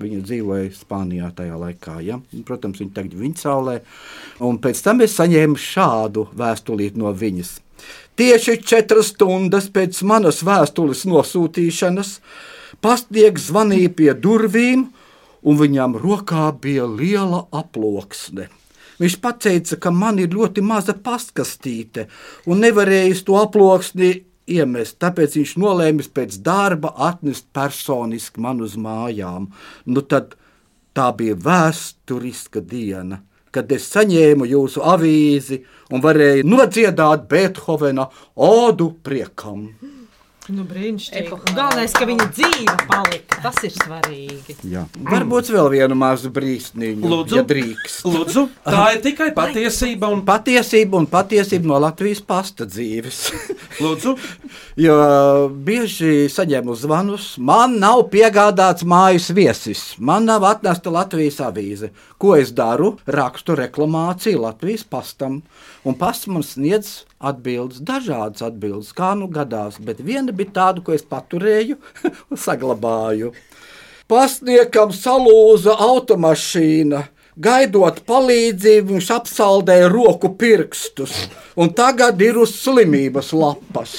[0.00, 1.98] Viņa dzīvoja Spānijā tajā laikā.
[2.04, 2.20] Ja?
[2.48, 3.80] Protams, viņa tagad ir viņa saulē.
[4.46, 7.58] Un pēc tam es saņēmu šādu vēstulīti no viņas.
[8.20, 12.14] Tieši četras stundas pēc manas vēstules nosūtīšanas
[12.84, 14.88] pastnieks zvanīja pie durvīm,
[15.40, 18.50] un viņam rokā bija liela aploksne.
[19.00, 22.08] Viņš teica, ka man ir ļoti maza pastkastīte
[22.44, 24.10] un nevarēja to aploksni
[24.56, 24.98] iemest.
[25.02, 29.50] Tāpēc viņš nolēma pēc darba atnest personiski man uz mājām.
[29.86, 30.36] Nu, tad
[30.96, 33.22] tā bija vēsturiska diena,
[33.54, 39.68] kad es saņēmu jūsu avīzi un varēju nodziedāt Beethovena odu priekam.
[40.50, 41.36] Nu, brīnišķīgi.
[41.54, 43.38] Galvenais, ka viņa dzīve palika.
[43.44, 44.56] Tas ir svarīgi.
[44.66, 44.82] Jā.
[45.06, 47.36] Varbūt vēl vienu mazu brīsniņu, Lūdzu.
[47.38, 48.00] ja drīkst.
[48.10, 53.20] Lūdzu, tā ir tikai patiesība un Patiesība un patiesība no Latvijas pasta dzīves.
[53.84, 54.16] Lūdzu.
[54.80, 54.96] jo
[55.66, 61.92] bieži saņemu zvanus, man nav piegādāts mājas viesis, man nav atnesta Latvijas avīze.
[62.20, 62.96] Ko es daru?
[63.06, 65.40] Rakstu reklamāciju Latvijas pastam,
[65.84, 70.96] un pasts man sniedz atbildes, dažādas atbildes, kā nu gadās, bet viena bija tāda, ko
[70.96, 71.76] es paturēju
[72.08, 73.34] un saglabāju.
[74.10, 77.04] Pastniekam salūza automašīna.
[77.40, 81.14] Gaidot palīdzību, viņš apsaldēja roku pirkstus,
[81.56, 83.94] un tagad ir uz slimības lapas.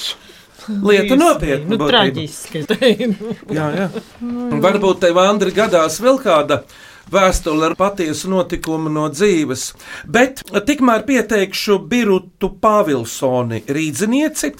[0.68, 1.74] Lieta nopietna.
[1.74, 2.62] Nu, traģiski.
[3.56, 3.88] Jā, jā.
[4.22, 6.60] Un Varbūt tev, Andri, gadās vēl kāda
[7.10, 9.72] vēstule ar patiesu notikumu no dzīves.
[10.06, 14.52] Bet tikmēr pieteikšu Birutu Pāvilsoni, rīdzinieci.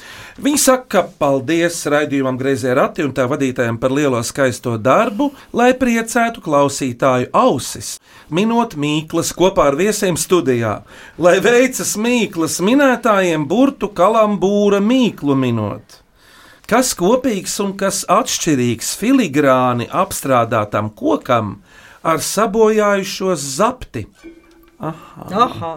[0.42, 5.72] Viņa saka, ka paldies raidījumam Greizē Rati un tā vadītājiem par lielo skaisto darbu, lai
[5.78, 7.96] priecētu klausītāju ausis.
[8.32, 10.80] Minot mīklas kopā ar viesiem studijā,
[11.18, 16.02] lai veicas mīklas minētājiem burtu kalambūra mīklu minot.
[16.72, 21.58] Kas kopīgs un kas atšķirīgs filigrāni apstrādātam kokam
[22.02, 24.06] ar sabojājušos zapti?
[24.82, 25.26] Aha.
[25.46, 25.72] Aha.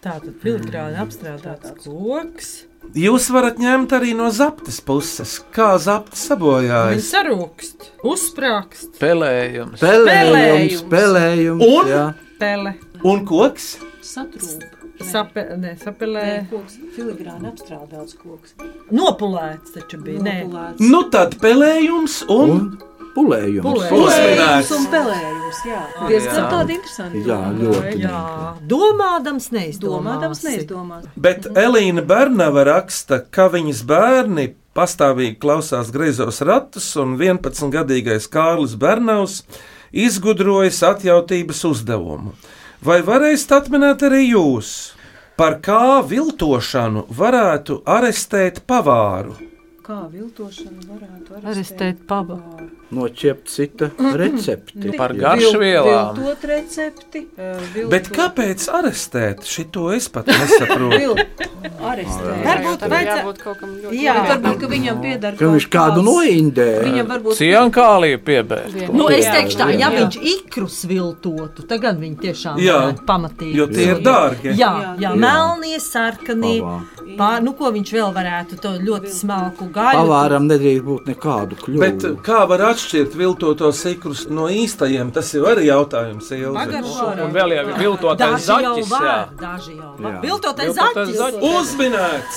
[0.00, 2.52] Tātad filigrāni apstrādāts koks.
[2.96, 7.10] Jūs varat ņemt arī no zaptes puses, kā zapte Viņš sabojājas.
[7.12, 8.96] sarūkst, uzsprāgst.
[8.98, 9.78] Pelējums.
[9.82, 11.64] Spēlējums, spēlējums.
[11.68, 12.04] Un jā.
[12.40, 12.74] pele.
[13.04, 13.74] Un koks?
[14.02, 14.64] Satrūp.
[15.00, 16.22] Sape, ne, sapelē.
[16.26, 18.56] Nē, koks, filigrāni apstrādāts koks.
[18.92, 20.20] Nopulēts taču bija.
[20.24, 20.34] Nē.
[20.44, 20.90] Nopulēts.
[20.92, 23.88] Nu tad pelējums un, un pulējums.
[23.96, 24.70] Uzminēts.
[24.76, 25.80] un pelējums, jā.
[26.08, 27.24] Diezgan tādi interesanti.
[27.26, 27.96] Jā, ļoti.
[28.04, 28.22] Jā,
[28.70, 30.06] domādams, neizdomādams.
[30.06, 31.10] Domādams, neizdomās.
[31.16, 34.46] Bet Elīna Bernava raksta, ka viņas bērni
[34.76, 39.42] pastāvīgi klausās griezos ratus, un 11-gadīgais Kārlis Bernavs
[39.90, 42.34] izgudrojas atjautības uzdevumu.
[42.80, 44.94] Vai varēsiet atminēt arī jūs,
[45.36, 49.49] par kā viltošanu varētu arestēt pavāru?
[49.90, 52.68] Kā viltošana varētu Arestēt pavāru.
[52.94, 54.92] Noķept cita recepti.
[54.98, 56.14] Par garšvielām.
[56.18, 57.24] Viltot recepti.
[57.38, 59.42] eh, viltot- Bet kāpēc arestēt?
[59.46, 60.90] Šito es pat nesaprotu.
[60.94, 61.16] Vil-
[61.90, 62.38] arestēt.
[62.46, 64.14] Varbūt vajadzētu- kaut kam ļoti Jā.
[64.30, 66.68] Varbūt, ka viņam pieder Ka viņš kādu noindē.
[66.86, 68.92] Viņam varbūt Ciankālija piebērt.
[68.92, 73.54] Nu, es teikšu tā, ja viņš ikrus viltotu, tad gan viņi tiešām Jā, pamatīgi.
[73.54, 74.54] jo tie ir dārgi.
[74.54, 74.96] Jā, Jā.
[75.00, 76.62] jā, melnie, sarkanie.
[77.18, 80.00] Pār, nu, ko viņš vēl varētu, to ļoti smalku gaļu.
[80.00, 81.80] Pavāram nedrīkst būt nekādu kļūdu.
[81.82, 85.12] Bet kā var atšķirt viltotos ikrus no īstajiem?
[85.14, 86.30] Tas jau arī jautājums.
[86.36, 86.82] Ilze.
[87.24, 88.92] Un vēl jau ir viltotais zaķis.
[88.92, 89.16] jā.
[89.40, 90.20] daži jau var.
[90.24, 91.40] Viltotais Viltotais zaķis.
[91.60, 92.36] Uzminēts!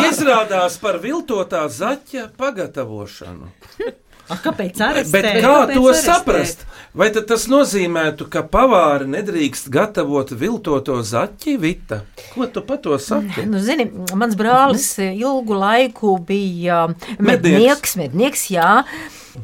[0.10, 3.50] Izrādās par viltotā zaķa pagatavošanu.
[4.30, 5.12] A, kāpēc arestēt?
[5.12, 6.06] Bet kā kāpēc to arestēt?
[6.06, 6.66] saprast?
[6.94, 12.00] Vai tad tas nozīmētu, ka pavāri nedrīkst gatavot viltoto zaķi, Vita?
[12.32, 13.44] Ko tu par to saki?
[13.46, 13.86] Nu, zini,
[14.18, 17.22] mans brālis ilgu laiku bija Mednieks.
[17.30, 18.70] mednieks, mednieks jā.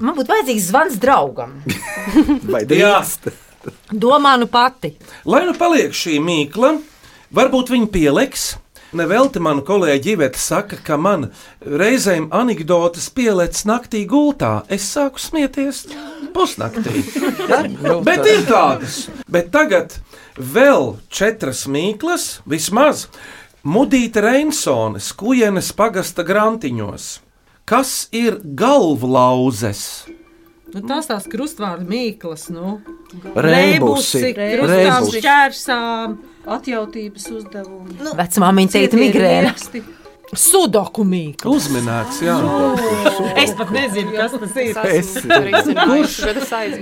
[0.01, 1.61] Man būtu vajadzīgs zvans draugam.
[2.53, 3.31] Vai drīkst?
[3.91, 4.93] Domā nu pati.
[5.27, 6.77] Lai nu paliek šī mīkla,
[7.35, 8.53] varbūt viņa pieliks.
[8.95, 14.61] Nevelti man kolēģi Iveta saka, ka man reizēm anekdotas pielēc naktī gultā.
[14.71, 15.87] Es sāku smieties
[16.37, 17.03] pusnaktī.
[18.07, 19.07] Bet ir tādas.
[19.27, 19.99] Bet tagad
[20.39, 23.09] vēl četras mīklas, vismaz
[23.67, 27.09] Mudīta Reinsone, Skujenes pagasta grantiņos.
[27.67, 30.07] Kas ir galvlauzes?
[30.71, 32.77] Nu, tās tās krustvārdu mīklas, nu.
[33.35, 34.23] Rēbusi.
[34.37, 35.19] krustām, Rēbusi.
[35.19, 36.17] šķērsām.
[36.47, 37.99] Atjautības uzdevumi.
[38.01, 39.55] Nu, Vecmāmiņa teica migrēna.
[40.35, 41.53] Sudoku mīklu.
[41.55, 42.35] Uzminēts, jā.
[43.39, 44.75] Es pat nezinu, kas tas ir.
[45.87, 46.17] Kurš,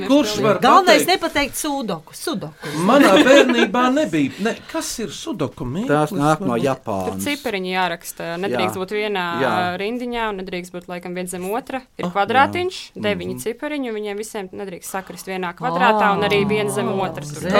[0.08, 1.10] kurš var Galvenais pateikt?
[1.10, 2.14] nepateikt sudoku.
[2.16, 2.72] sudoku.
[2.88, 4.32] Manā bērnībā nebija.
[4.46, 5.90] Ne, kas ir sudokuments?
[5.90, 7.20] Tās nāk no Tur Japānas.
[7.26, 8.30] cipariņi jāraksta.
[8.40, 8.80] Nedrīkst Jā.
[8.80, 9.52] būt vienā Jā.
[9.52, 9.76] Jā.
[9.82, 11.82] rindiņā, un nedrīkst būt laikam viens zem otra.
[12.00, 16.88] Ir kvadrātiņš, deviņi cipariņi, un viņiem visiem nedrīkst sakrist vienā kvadrātā, un arī viens zem
[16.96, 17.28] otras.
[17.36, 17.50] Tur.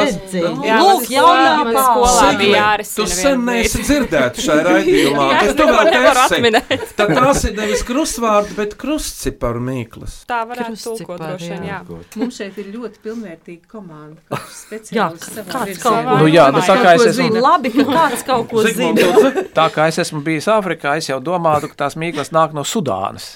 [0.65, 3.07] Jā, Lūk, jaunā skolā- bija Tu jārisina.
[3.09, 5.29] sen viena neesi dzirdēts šajā raidījumā.
[5.75, 6.39] Jā, nevaru esi.
[6.39, 6.85] atminēt.
[6.99, 10.17] Tad tās ir nevis krustvārdi, bet krustciparu mīklas.
[10.31, 11.81] Tā varētu tulkot droši vien, jā.
[12.21, 14.21] Mums šeit ir ļoti pilnvērtīga komanda.
[14.35, 17.43] Jā, speciālists savā kāds kaut ko Nu jā, tā kā es esmu-.
[17.45, 19.45] Labi, ka kāds kaut ko zina.
[19.57, 23.35] Tā kā es esmu bijis Āfrikā, es jau domāju, ka tās mīklas nāk no Sudānas.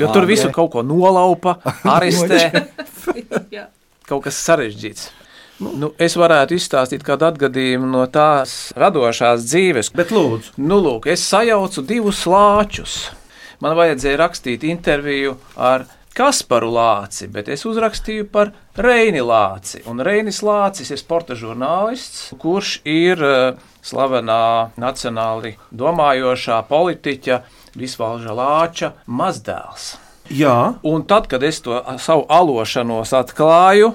[0.00, 1.58] Jo tur visur kaut ko nolaupa,
[1.96, 2.66] arestē.
[4.06, 5.08] Kaut kas sarežģīts.
[5.58, 9.92] Nu, es varētu izstāstīt kādu atgadījumu no tās radošās dzīves.
[9.96, 12.96] Bet lūdzu, Nu, lūk, es sajaucu divus lāčus.
[13.64, 19.82] Man vajadzēja rakstīt interviju ar Kasparu Lāci, bet es uzrakstīju par Reini Lāci.
[19.88, 27.40] Un Reinis Lācis ir sporta žurnālists, kurš ir eh, slavenā nacionāli domājošā politiķa
[27.76, 29.96] Visvalža Lāča mazdēls.
[30.32, 33.92] jā, Un tad, kad es to savu alošanos atklāju,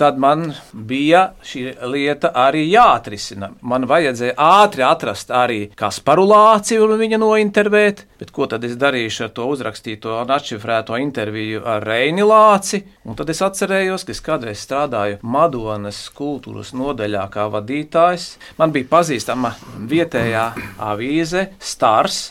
[0.00, 3.50] tad man bija šī lieta arī jāatrisina.
[3.62, 9.26] Man vajadzēja ātri atrast arī Kasparu Lāci un viņa nointervēt, bet ko tad es darīšu
[9.28, 12.82] ar to uzrakstīto un atšifrēto interviju ar Reini Lāci?
[13.04, 18.30] Un tad es atcerējos, ka es kādreiz strādāju Madonas kultūras nodaļā kā vadītājs.
[18.60, 19.54] Man bija pazīstama
[19.90, 20.48] vietējā
[20.92, 22.24] avīze Stars.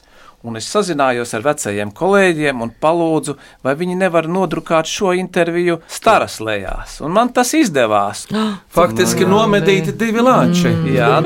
[0.44, 6.42] Un es sazinājos ar vecajiem kolēģiem un palūdzu, vai viņi nevar nodrukāt šo interviju staras
[6.44, 6.98] lejās.
[7.00, 8.26] Un man tas izdevās.
[8.78, 10.74] faktiski nomedīti divi lāči.
[10.98, 11.22] Jā,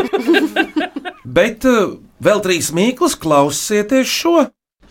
[1.37, 4.45] Bet uh, vēl trīs mīklas, klausieties šo.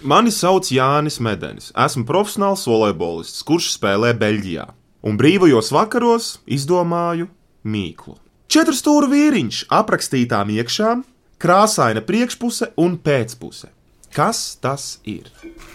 [0.06, 1.70] Mani sauc Jānis Medenis.
[1.72, 4.66] Esmu profesionāls volejbolists, kurš spēlē Beļģijā.
[5.06, 7.30] Un brīvajos vakaros izdomāju
[7.64, 8.18] mīklu.
[8.52, 11.06] Četru stūra vīriņš aprakstītām iekšām,
[11.42, 13.72] krāsaina priekšpuse un pēcpuse.
[14.16, 15.26] Kas tas ir?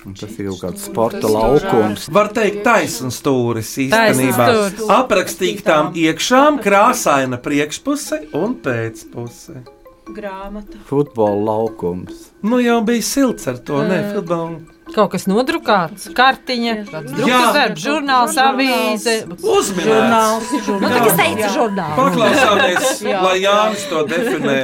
[0.02, 2.08] Un Tas ir kaut kāds sporta laukums.
[2.10, 4.48] Var teikt, taisnīgs stūris īstenībā.
[4.96, 9.62] Aprakstītām iekšām, krāsaina priekšpuse un pēcpuse.
[10.12, 10.82] Grāmata.
[10.90, 12.32] Futbola laukums.
[12.42, 14.58] Nu jau bija silts ar to, ne futbolu.
[14.92, 19.14] Kaut kas nodrukāts, kartiņa, darbs, žurnāls, avīze.
[19.38, 20.52] Uzminēts.
[20.68, 21.96] Nu, tā kā teica žurnāls.
[22.02, 24.60] Paklausāmies, lai Jānis to definē.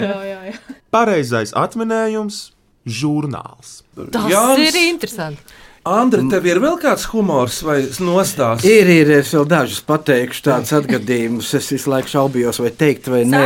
[0.92, 2.42] Pareizais atminējums-
[2.88, 3.82] žurnāls.
[4.12, 5.58] Tas Jānis- ir interesanti.
[5.88, 8.66] Andri, tev ir vēl kāds humors vai nostāsts?
[8.68, 11.54] Ir, ir, es vēl dažus pateikšu tādus atgadījumus.
[11.56, 13.46] Es visu laiku šaubījos, vai teikt, vai nē.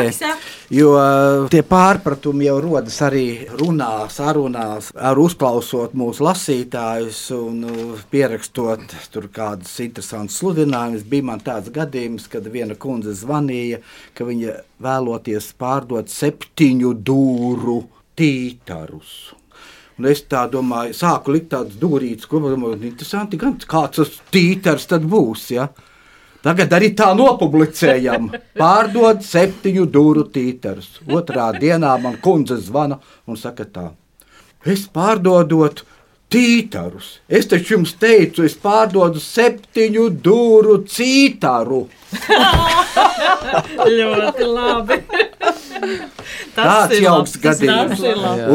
[0.73, 8.03] Jo uh, tie pārpratumi jau rodas arī runā, sarunās, ar uzklausot mūsu lasītājus un uh,
[8.13, 11.05] pierakstot tur kādus interesantus sludinājumus.
[11.11, 13.83] Bija man tāds gadījums, kad viena kundze zvanīja,
[14.17, 17.81] ka viņa vēloties pārdot septiņu dūru
[18.21, 19.13] tītarus.
[19.99, 24.87] Un es tā domāju, sāku likt tādas dūrītas, ko domāju, interesanti, gan kāds tas tītars
[24.89, 25.49] tad būs.
[25.53, 25.67] Ja?
[26.41, 28.31] Tagad arī tā nopublicējam.
[28.61, 30.95] Pārdod septiņu dūru tīterus.
[31.05, 32.97] Otrā dienā man kundze zvana
[33.29, 33.87] un saka tā.
[34.65, 35.83] Es pārdodot
[36.31, 37.19] tītarus.
[37.29, 41.83] Es taču jums teicu, es pārdodu septiņu dūru cītaru.
[43.97, 45.01] Ļoti labi.
[46.57, 48.03] Tāds ir tas gadījums.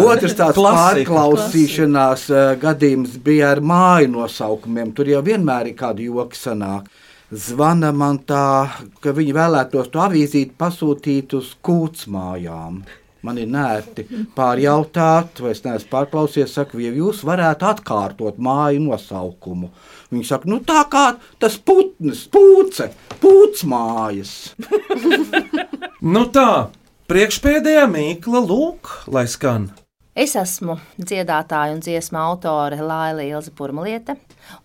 [0.03, 0.85] Otrs tāds Klasika.
[0.85, 4.93] pārklausīšanās eh, gadījums bija ar māju nosaukumiem.
[4.97, 6.93] Tur jau vienmēr ir kāda joka sanāk.
[7.27, 8.69] Zvana man tā,
[9.03, 12.85] ka viņi vēlētos to avīzīti pasūtīt uz kūtsmājām.
[13.27, 14.05] Man ir nērti
[14.37, 19.73] pārjautāt, vai es neesmu pārklausījies, saka, ja jūs varētu atkārtot māju nosaukumu.
[20.13, 21.07] Viņi saka, nu tā kā
[21.43, 24.37] tas putns, pūce, pūcmājas.
[26.07, 26.51] Nu tā,
[27.07, 29.69] priekšpēdējā mīkla lūk, lai skan.
[30.17, 34.17] Es esmu dziedātāja un dziesmu autore Laila Purmaliete,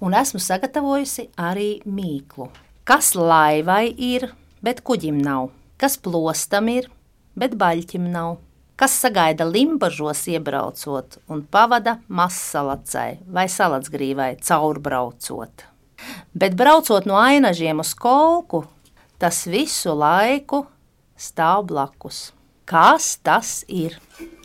[0.02, 2.48] un esmu sagatavojusi arī mīklu.
[2.88, 4.32] Kas laivai ir,
[4.64, 5.52] bet kuģim nav?
[5.78, 6.90] Kas plostam ir,
[7.38, 8.40] bet baļķim nav?
[8.80, 15.68] Kas sagaida limbažos iebraucot un pavada mazsalacai vai salacgrīvai caurbraucot?
[16.34, 18.64] Bet braucot no ainažiem uz kolku,
[19.22, 20.66] tas visu laiku
[21.22, 22.32] stāv blakus.
[22.66, 23.98] Kas tas ir?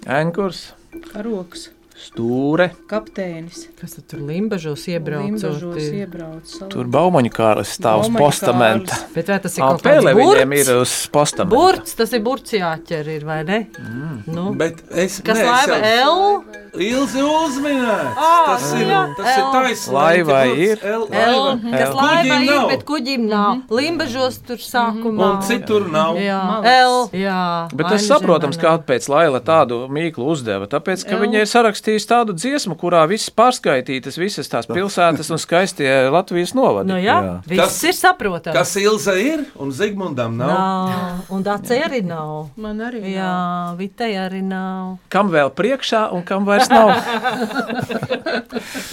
[0.06, 0.72] Ankurs,
[1.12, 3.66] Karoks, stūre, kapteinis.
[3.80, 5.78] Kas tad tur limbažos iebraucot?
[5.80, 5.94] Ir?
[6.02, 6.52] iebrauc.
[6.72, 8.98] tur baumaņu kāras stāv uz postamenta.
[9.14, 10.68] Bet vai tas ir kaut kāds Pēlē viņiem burts?
[10.68, 11.56] ir uz postamenta.
[11.56, 13.60] Burts, tas ir burts jāķer, ir, vai ne?
[13.80, 14.22] Mm.
[14.28, 14.46] Nu.
[14.58, 16.62] Bet es Kas ne, es laiva jau- L?
[16.76, 18.16] Ilzi uzminēts.
[18.20, 19.52] Ā, tas ir, jā, tas ir L.
[19.54, 19.94] taisnība.
[19.96, 20.82] Laivai ir.
[20.84, 21.94] L, L, kas L.
[21.96, 23.62] laivā Kuģim ir, bet kuģim nav.
[23.72, 25.30] Limbažos tur sākumā.
[25.30, 26.18] Un citur nav.
[26.20, 26.42] Jā.
[26.84, 27.08] L.
[27.16, 27.40] Jā,
[27.72, 30.68] Bet tas saprotams, kāpēc Laila tādu mīklu uzdeva.
[30.68, 31.48] Tāpēc, ka viņa ir
[31.86, 36.88] sarakstījusi tādu dziesmu, kurā viss pārskaitītas, visas tās pilsētas un skaistie Latvijas novadi.
[36.90, 38.54] Nu, jā, viss Kas- ir saprotams.
[38.56, 40.48] Kas Ilza ir un Zigmundam nav?
[40.48, 41.20] Nav.
[41.30, 42.48] Un Dācis arī nav.
[42.56, 43.02] Man arī.
[43.14, 44.98] Jā, Vitei arī nav.
[45.08, 46.90] Kam vēl priekšā un kam vairs nav?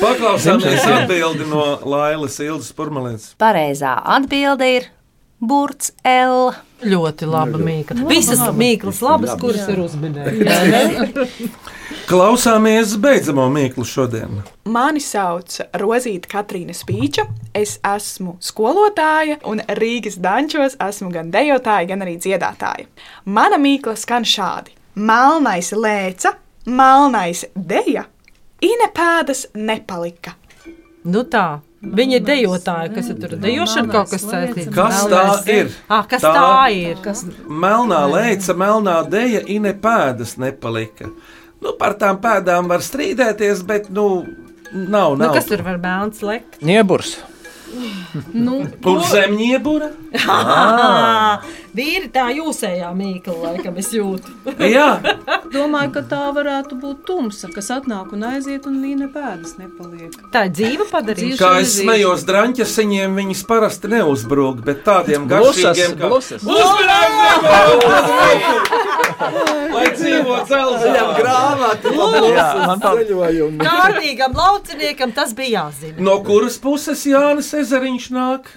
[0.03, 3.33] Paklausāmies atbildi no Lailas Ilzas Purmalēns.
[3.39, 4.83] Pareizā atbilde ir
[5.41, 6.53] burts L.
[6.83, 8.05] Ļoti laba mīkla.
[8.09, 11.43] Visas mīklas labas, kuras ir uzminētas.
[12.09, 14.41] Klausāmies beidzamo mīklu šodien.
[14.67, 17.25] Mani sauc Rozīta Katrīna Spīča.
[17.55, 22.89] Es esmu skolotāja un Rīgas dančos esmu gan dejotāja, gan arī dziedātāja.
[23.25, 26.35] Mana mīkla skan šādi: Melnais lēca,
[26.67, 28.07] melnais deja,
[28.63, 30.35] inepēdas nepalika.
[31.03, 31.61] Nu tā.
[31.83, 34.69] Viņa ir dejotāja, kas ir tur dejošana kaut kas saistīts.
[34.71, 35.73] Kas tā ir?
[35.91, 36.95] Ah, kas tā, tā ir?
[37.03, 41.11] Kas Melnā leica, melnā dēļa, ine pēdas nepalika.
[41.63, 44.07] Nu, par tām pēdām var strīdēties, bet, nu,
[44.71, 45.17] nav.
[45.17, 45.35] Nu, nav.
[45.35, 46.61] kas tur var melns lekt?
[46.63, 47.17] Nieburs.
[48.33, 49.87] Nu, Kur zemniebura?
[51.73, 54.29] Vīri tā jūsējā mīkla, laikam es jūtu.
[54.75, 54.99] Jā,
[55.53, 60.13] domāju, ka tā varētu būt tumsa, kas atnāk un aiziet, un viņa pēdas nepaliek.
[60.35, 61.39] Tā ir dzīva padarīšana.
[61.41, 66.45] kā es smējos drāņķasiņiem, viņas parasti neuzbrūk, bet tādiem Blusas, garšīgiem kā blusas.
[69.73, 71.03] Lai dzīvo Viņam dzelzceļā.
[71.17, 71.91] grāmata,
[72.33, 73.57] Jā, man tā- ceļojumi.
[73.63, 75.97] Kārtīgam lauciniekam tas bija jāzina.
[76.03, 78.49] No kuras puses Jānis Ezeriņš nāk?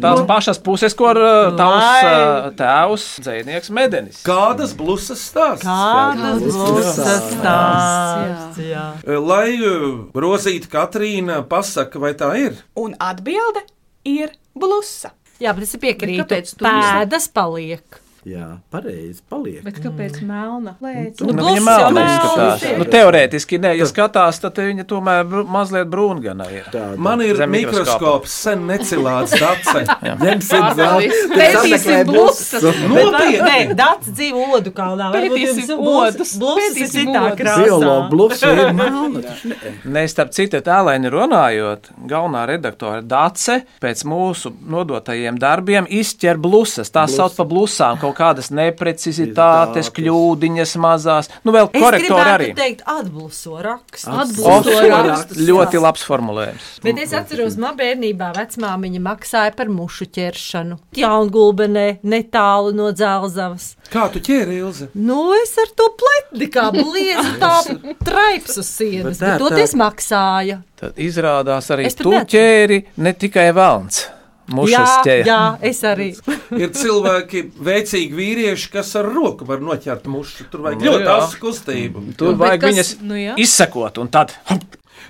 [0.00, 4.20] Tās pašas puses, kur uh, tavs uh, tēvs, dzēnieks Medenis.
[4.26, 5.66] Kādas blusas stāsts?
[5.66, 7.00] Kādas blūzas
[7.32, 8.60] stāsts?
[8.62, 8.84] Jā.
[9.18, 12.60] Lai uh, Rozīta Katrīna pasaka, vai tā ir?
[12.78, 13.64] Un atbilde
[14.08, 15.14] ir blusa.
[15.40, 16.20] Jā, bet es piekrītu.
[16.20, 18.00] kāpēc Pēdas paliek.
[18.28, 19.62] Jā, pareizi, paliek.
[19.64, 20.74] Bet kāpēc melna?
[20.84, 22.64] Lēc, Nu, Nu, viņa melna izskatās.
[22.76, 26.66] Nu, teorētiski, ne, ja skatās, tad viņa tomēr mazliet brūngana ir.
[26.68, 26.98] Tāda.
[27.00, 29.86] Man ir Zem mikroskops, sen necilāts dace.
[30.20, 30.66] Ņemsim
[31.32, 32.04] Pētīsim zelta.
[32.10, 32.66] blusas.
[32.90, 33.40] Nopietni!
[33.40, 35.08] Nē, Dārts dzīvo odu kalnā.
[35.14, 37.64] Pētīsim odus, blūzas ir pētīsim citā krāsā.
[37.64, 39.24] Biologu blusa ir melna.
[39.96, 46.92] Nē, starp citu, tēlēni runājot, galvenā redaktore Dace pēc mūsu nodotajiem darbiem izķer blusas.
[46.92, 51.30] Tās sauc par blusām, kaut kādas neprecizitātes, kļūdiņas mazās.
[51.46, 52.48] Nu, vēl korektori arī.
[52.50, 54.10] gribētu teikt, atbluso rakstu.
[54.10, 55.42] Of, rakstus.
[55.46, 56.68] ļoti labs formulējums.
[56.84, 60.78] Bet es atceros, man bērnībā vecmāmiņa maksāja par mušu ķeršanu.
[61.00, 63.74] Jaungulbenē, netālu no dzelzavas.
[63.90, 64.90] Kā tu ķēri, Ilze?
[64.94, 67.54] Nu, es ar to pletni kā bliezu tā
[68.06, 70.62] traips uz sienas, Bet bet toties maksāja.
[70.80, 74.06] Tad izrādās arī tu ķēri ne tikai velns.
[74.50, 76.08] Mušas Jā, jā, es arī.
[76.62, 80.48] Ir cilvēki, veicīgi vīrieši, kas ar roku var noķert mušu.
[80.50, 82.04] Tur vajag Nu, ļoti asu kustību.
[82.18, 83.36] Tur vajag kas- viņas nu jā.
[83.38, 84.34] izsekot, un tad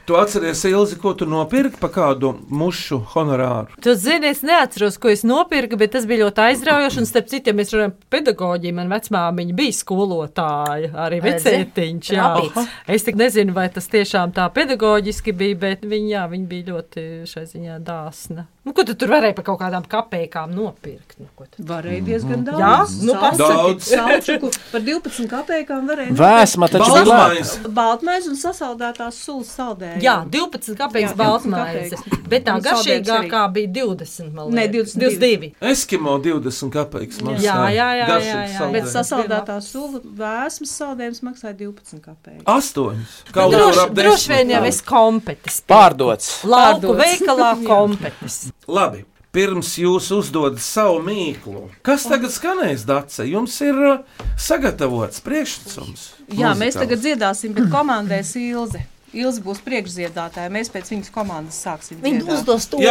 [0.07, 3.75] Tu atceries, Ilzi, ko tu nopirki par kādu mušu honorāru?
[3.83, 6.99] Tu zini, es neatceros, ko es nopirku, bet tas bija ļoti aizraujoši.
[7.03, 12.11] Un, starp citu, ja mēs runājam par pedagoģiju, man vecmāmiņa bija skolotāja, arī vecētiņš.
[12.15, 12.29] jā.
[12.31, 12.69] Trapīts.
[12.97, 17.05] Es tik nezinu, vai tas tiešām tā pedagoģiski bija, bet viņa, jā, viņa bija ļoti
[17.31, 18.47] šai ziņā dāsna.
[18.65, 21.17] Nu, ko tu tur varēji par kaut kādām kapekām nopirkt?
[21.19, 22.61] Nu, ko tu- Varēja diezgan daudz.
[22.61, 23.97] Jā, nu, pasaki.
[23.97, 24.59] Daudz.
[24.71, 26.13] Par 12 kapekām varēja.
[26.19, 27.71] Vēsma taču bija lēta.
[27.73, 29.49] Baltmaize un sasaldētās sulas
[29.81, 30.03] saldējumi.
[30.05, 34.95] Jā, 12 kapeikas Jā, baltmaize, 12 bet tā garšīgākā bija 20, man Nē, liekas.
[34.97, 35.51] 22.
[35.73, 37.43] Eskimo 20 kapeikas maksā.
[37.45, 38.71] Jā, jā, jā, jā, Garšīgs jā.
[38.75, 42.47] Bet sasaldētā sula vēsmas saldējums maksāja 12 kapeikas.
[42.47, 43.15] Astoņas.
[43.27, 45.63] Nu, Kaut kur droši, droši vien jau es kompetis.
[45.71, 46.33] Pārdots.
[46.45, 47.65] Lauku veikalā Jā.
[47.69, 48.43] kompetis.
[48.69, 49.07] Labi.
[49.31, 53.23] Pirms jūs uzdodat savu mīklu, kas tagad skanēs, Dace?
[53.31, 56.09] Jums ir uh, sagatavots priekšnesums.
[56.35, 56.79] Jā, mēs muzikāls.
[56.83, 58.83] tagad dziedāsim, bet komandēs Ilze.
[59.17, 60.53] Ilze būs priekšdziedātāja.
[60.55, 61.99] Mēs pēc viņas komandas sāksim.
[62.23, 62.39] Dziedāt.
[62.39, 62.83] uzdos to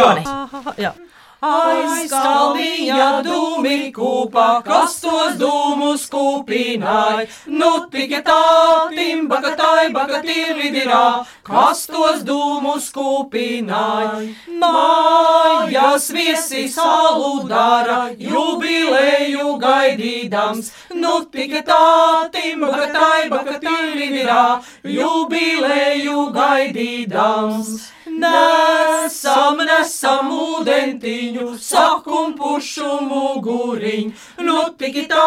[0.80, 0.92] Jā.
[1.40, 1.50] Jā.
[1.50, 7.24] Aizskaldīja dūmi kūpā, kas tos dūmus kūpināja.
[7.48, 14.26] Nu tikai tā, timba, ka tai, baka tirvidirā, kas tos dūmus kūpināja.
[14.60, 20.68] Mājās viesi salu dara, jubilēju gaidīdams.
[20.92, 27.89] Nu tikai tā, timba, ka tai, baka tirvidirā, jubilēju gaidīdams.
[28.20, 34.12] Nesam, nesam ūdentiņu, sakum pušu muguriņu.
[34.44, 35.24] Nu tikai tā,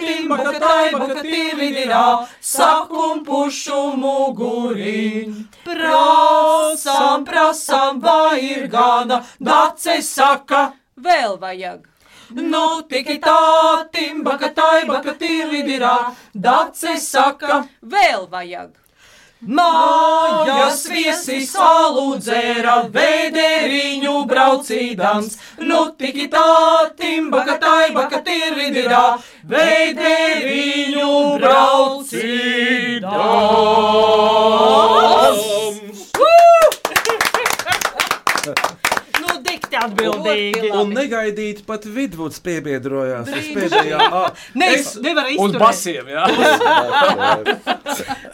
[0.00, 2.02] timba, ka tai, baka tirvidirā,
[2.40, 5.46] sakum pušu muguriņu.
[5.68, 10.72] Prasam, prasam, vai ir gana, dace saka.
[10.98, 11.88] Vēl vajag.
[12.34, 13.40] Nu tikai tā,
[13.94, 15.96] timba, ka tai, baka tirvidirā,
[16.34, 17.66] dace saka.
[17.82, 18.81] Vēl vajag.
[19.42, 25.34] Mājas viesis salu dzēra, vēderiņu braucīdams,
[25.66, 26.44] nu tiki tā,
[26.94, 29.18] timba, ka taiba, ka tirvidirā,
[29.50, 31.10] vēderiņu
[31.42, 33.02] braucīdams.
[39.18, 40.70] Nu, dikti atbildīgi.
[40.80, 43.28] Un negaidīt pat vidvuds piebiedrojās.
[43.28, 45.58] uz pēdējā, ā, Ne, es- nevar Un izturēt.
[45.58, 46.24] basiem, jā.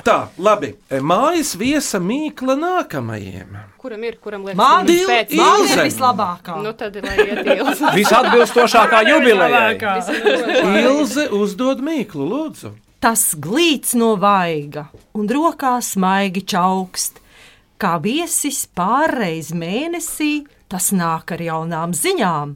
[0.09, 0.73] Tā, labi.
[1.05, 3.57] Mājas viesa mīkla nākamajiem.
[3.79, 5.85] Kuram ir, kuram liekas, Man viņš pēc Man ir Ilze.
[5.89, 6.57] vislabākā.
[6.65, 7.75] Nu, tad, lai iet ilgi.
[8.01, 9.75] Visatbilstošākā jubilejai.
[10.83, 12.69] Ilze uzdod mīklu, lūdzu.
[12.99, 17.21] Tas glīts no vaiga un rokās maigi čaukst.
[17.79, 22.55] Kā viesis pārreiz mēnesī, tas nāk ar jaunām ziņām,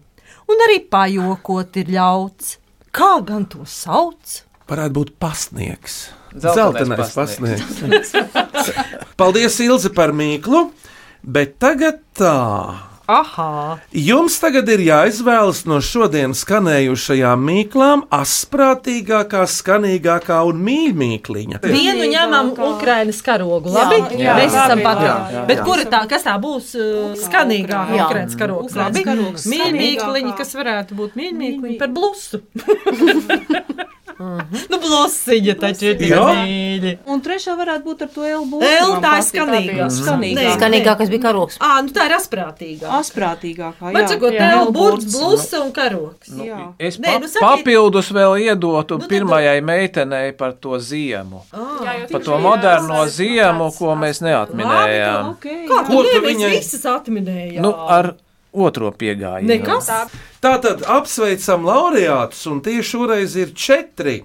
[0.52, 2.56] un arī pajokot ir ļauts.
[2.92, 4.42] Kā gan to sauc?
[4.68, 6.12] Varētu būt pasniegs.
[6.32, 8.12] Dzeltenais pasniegs.
[9.20, 10.66] Paldies, Ilze, par mīklu.
[11.22, 12.36] Bet tagad tā.
[13.12, 21.60] Aha, Jums tagad ir jāizvēlas no šodienas skanējušajām mīklām asprātīgākā, skanīgākā un mīļākā.
[21.74, 23.72] vienu ņemam Ukraiņas karogu.
[23.74, 24.36] Labi, jā.
[24.40, 25.02] mēs esam Jā, pat.
[25.04, 25.44] jā, jā.
[25.50, 28.00] Bet kura tā, kas tā būs uh, skanīgākā.
[28.06, 28.78] Ukraiņas karogs?
[28.80, 30.36] Labi, skanīgākā.
[30.40, 32.40] kas varētu būt mīļākliņi par blusu.
[34.18, 36.22] nu, blusiņa taču ir Jā.
[36.42, 36.92] mīļi.
[37.06, 38.60] Un trešā varētu būt ar to elbu.
[38.62, 39.86] El, tā ir skanīgā.
[39.96, 40.54] Skanīgā.
[40.58, 41.58] Skanīgākais bija karoks.
[41.62, 42.90] Ā, nu tā ir asprātīgā.
[43.00, 43.92] Asprātīgākā.
[43.92, 45.04] Man sakot, Jā, el, elburts.
[45.04, 46.28] burts, blusa un karoks.
[46.42, 46.60] Jā.
[46.78, 51.42] Es Nē, nu saki- papildus vēl iedotu Nu, pirmajai meitenei par to ziemu.
[51.52, 55.36] Jā, Par to moderno ziemu, ko mēs neatminējām.
[55.42, 57.58] Kā Ko tu tu viņai viņai- visas atminēji?
[58.52, 59.48] Otro piegājienu.
[59.48, 59.88] Nekas.
[60.44, 64.18] Tātad apsveicam laureātus, un tieši šoreiz ir četri.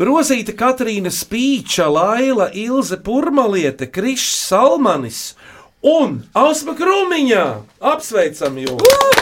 [0.00, 5.20] Rozīta Katrīna Spīča, Laila, Ilze Purmaliete, Krišs Salmanis
[5.84, 7.44] un Ausma Krūmiņā.
[7.92, 9.14] Apsveicam jūs!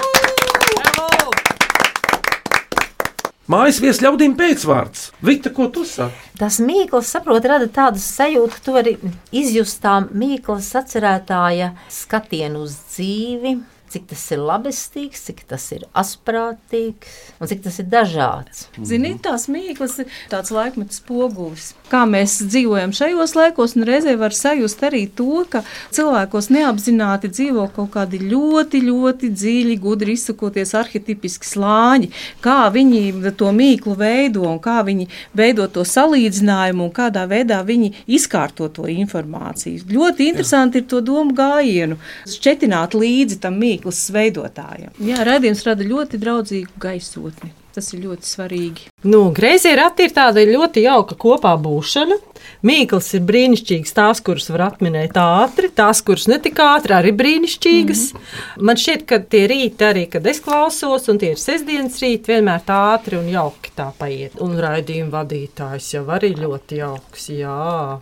[3.45, 5.11] Mājas vies ļaudīm pēcvārds.
[5.21, 6.17] Vita, ko tu saki?
[6.41, 8.95] Tas mīkls, saprot, rada tādu sajūtu, ka tu vari
[9.37, 13.59] izjust tā mīklas atcerētāja skatienu uz dzīvi,
[13.95, 18.67] cik tas ir labestīgs, cik tas ir asprātīgs un cik tas ir dažāds.
[18.83, 21.73] Ziniet, tās mīklas ir tāds laikmets spogulis.
[21.93, 25.63] Kā mēs dzīvojam šajos laikos, un reizē var sajust arī to, ka
[25.95, 32.11] cilvēkos neapzināti dzīvo kaut kādi ļoti, ļoti dziļi, gudri izsakoties arhetipiski slāņi,
[32.45, 37.93] kā viņi to mīklu veido un kā viņi veido to salīdzinājumu un kādā veidā viņi
[38.19, 39.85] izkārto to informāciju.
[39.95, 41.99] Ļoti interesanti ir to domu gājienu,
[42.31, 44.95] šķetināt līdzi tam mīklas veidotājam.
[44.99, 47.53] Jā, raidījums rada ļoti draudzīgu gaisotni.
[47.75, 48.85] Tas ir ļoti svarīgi.
[49.03, 52.21] Nu, Greizie rati ir tāda ļoti jauka kopā būšana.
[52.63, 58.05] Mīkls ir brīnišķīgs, tās, kuras var atminēt ātri, tās, kuras ne tik ātri, arī brīnišķīgas.
[58.13, 58.63] Mm -hmm.
[58.63, 62.63] Man šķiet, ka tie rīti, arī kad es klausos, un tie ir sestdienas rīti, vienmēr
[62.63, 64.39] tā ātri un jauki tā paiet.
[64.41, 67.99] Un raidījuma vadītājs jau arī ļoti jauks, jā,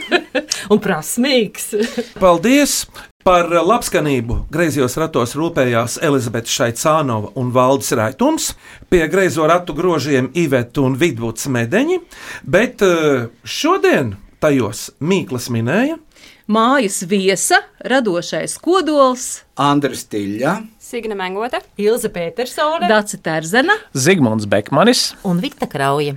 [0.72, 1.72] un prasmīgs.
[2.20, 2.84] Paldies!
[3.26, 8.52] Par labskanību griezos ratos rūpējās Elizabete Šaicānova un Valdis Raitums,
[8.86, 11.98] pie griezo ratu grožiem Iveta un Vidvuds Medeņi,
[12.46, 15.98] bet eh, šodien tajos Mīklas minēja.
[16.46, 23.74] Mājas viesa, radošais kodols, Andris Tiļā, Signe Mengote, Ilze Petersone, Daci Terzena.
[23.90, 25.08] Zigmunds Bekmanis.
[25.26, 26.14] Un Vita Krauja.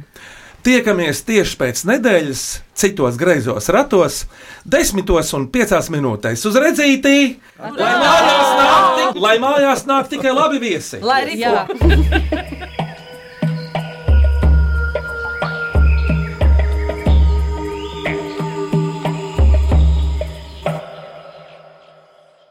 [0.66, 2.42] Tiekamies tieši pēc nedēļas,
[2.80, 4.24] citos greizos ratos,
[4.68, 7.16] desmitos un piecās minūtēs uz redzītī.
[7.60, 11.00] Lai mājās nāk, tik, lai mājās nāk tikai labi viesi!
[11.04, 11.64] Lai arī jā.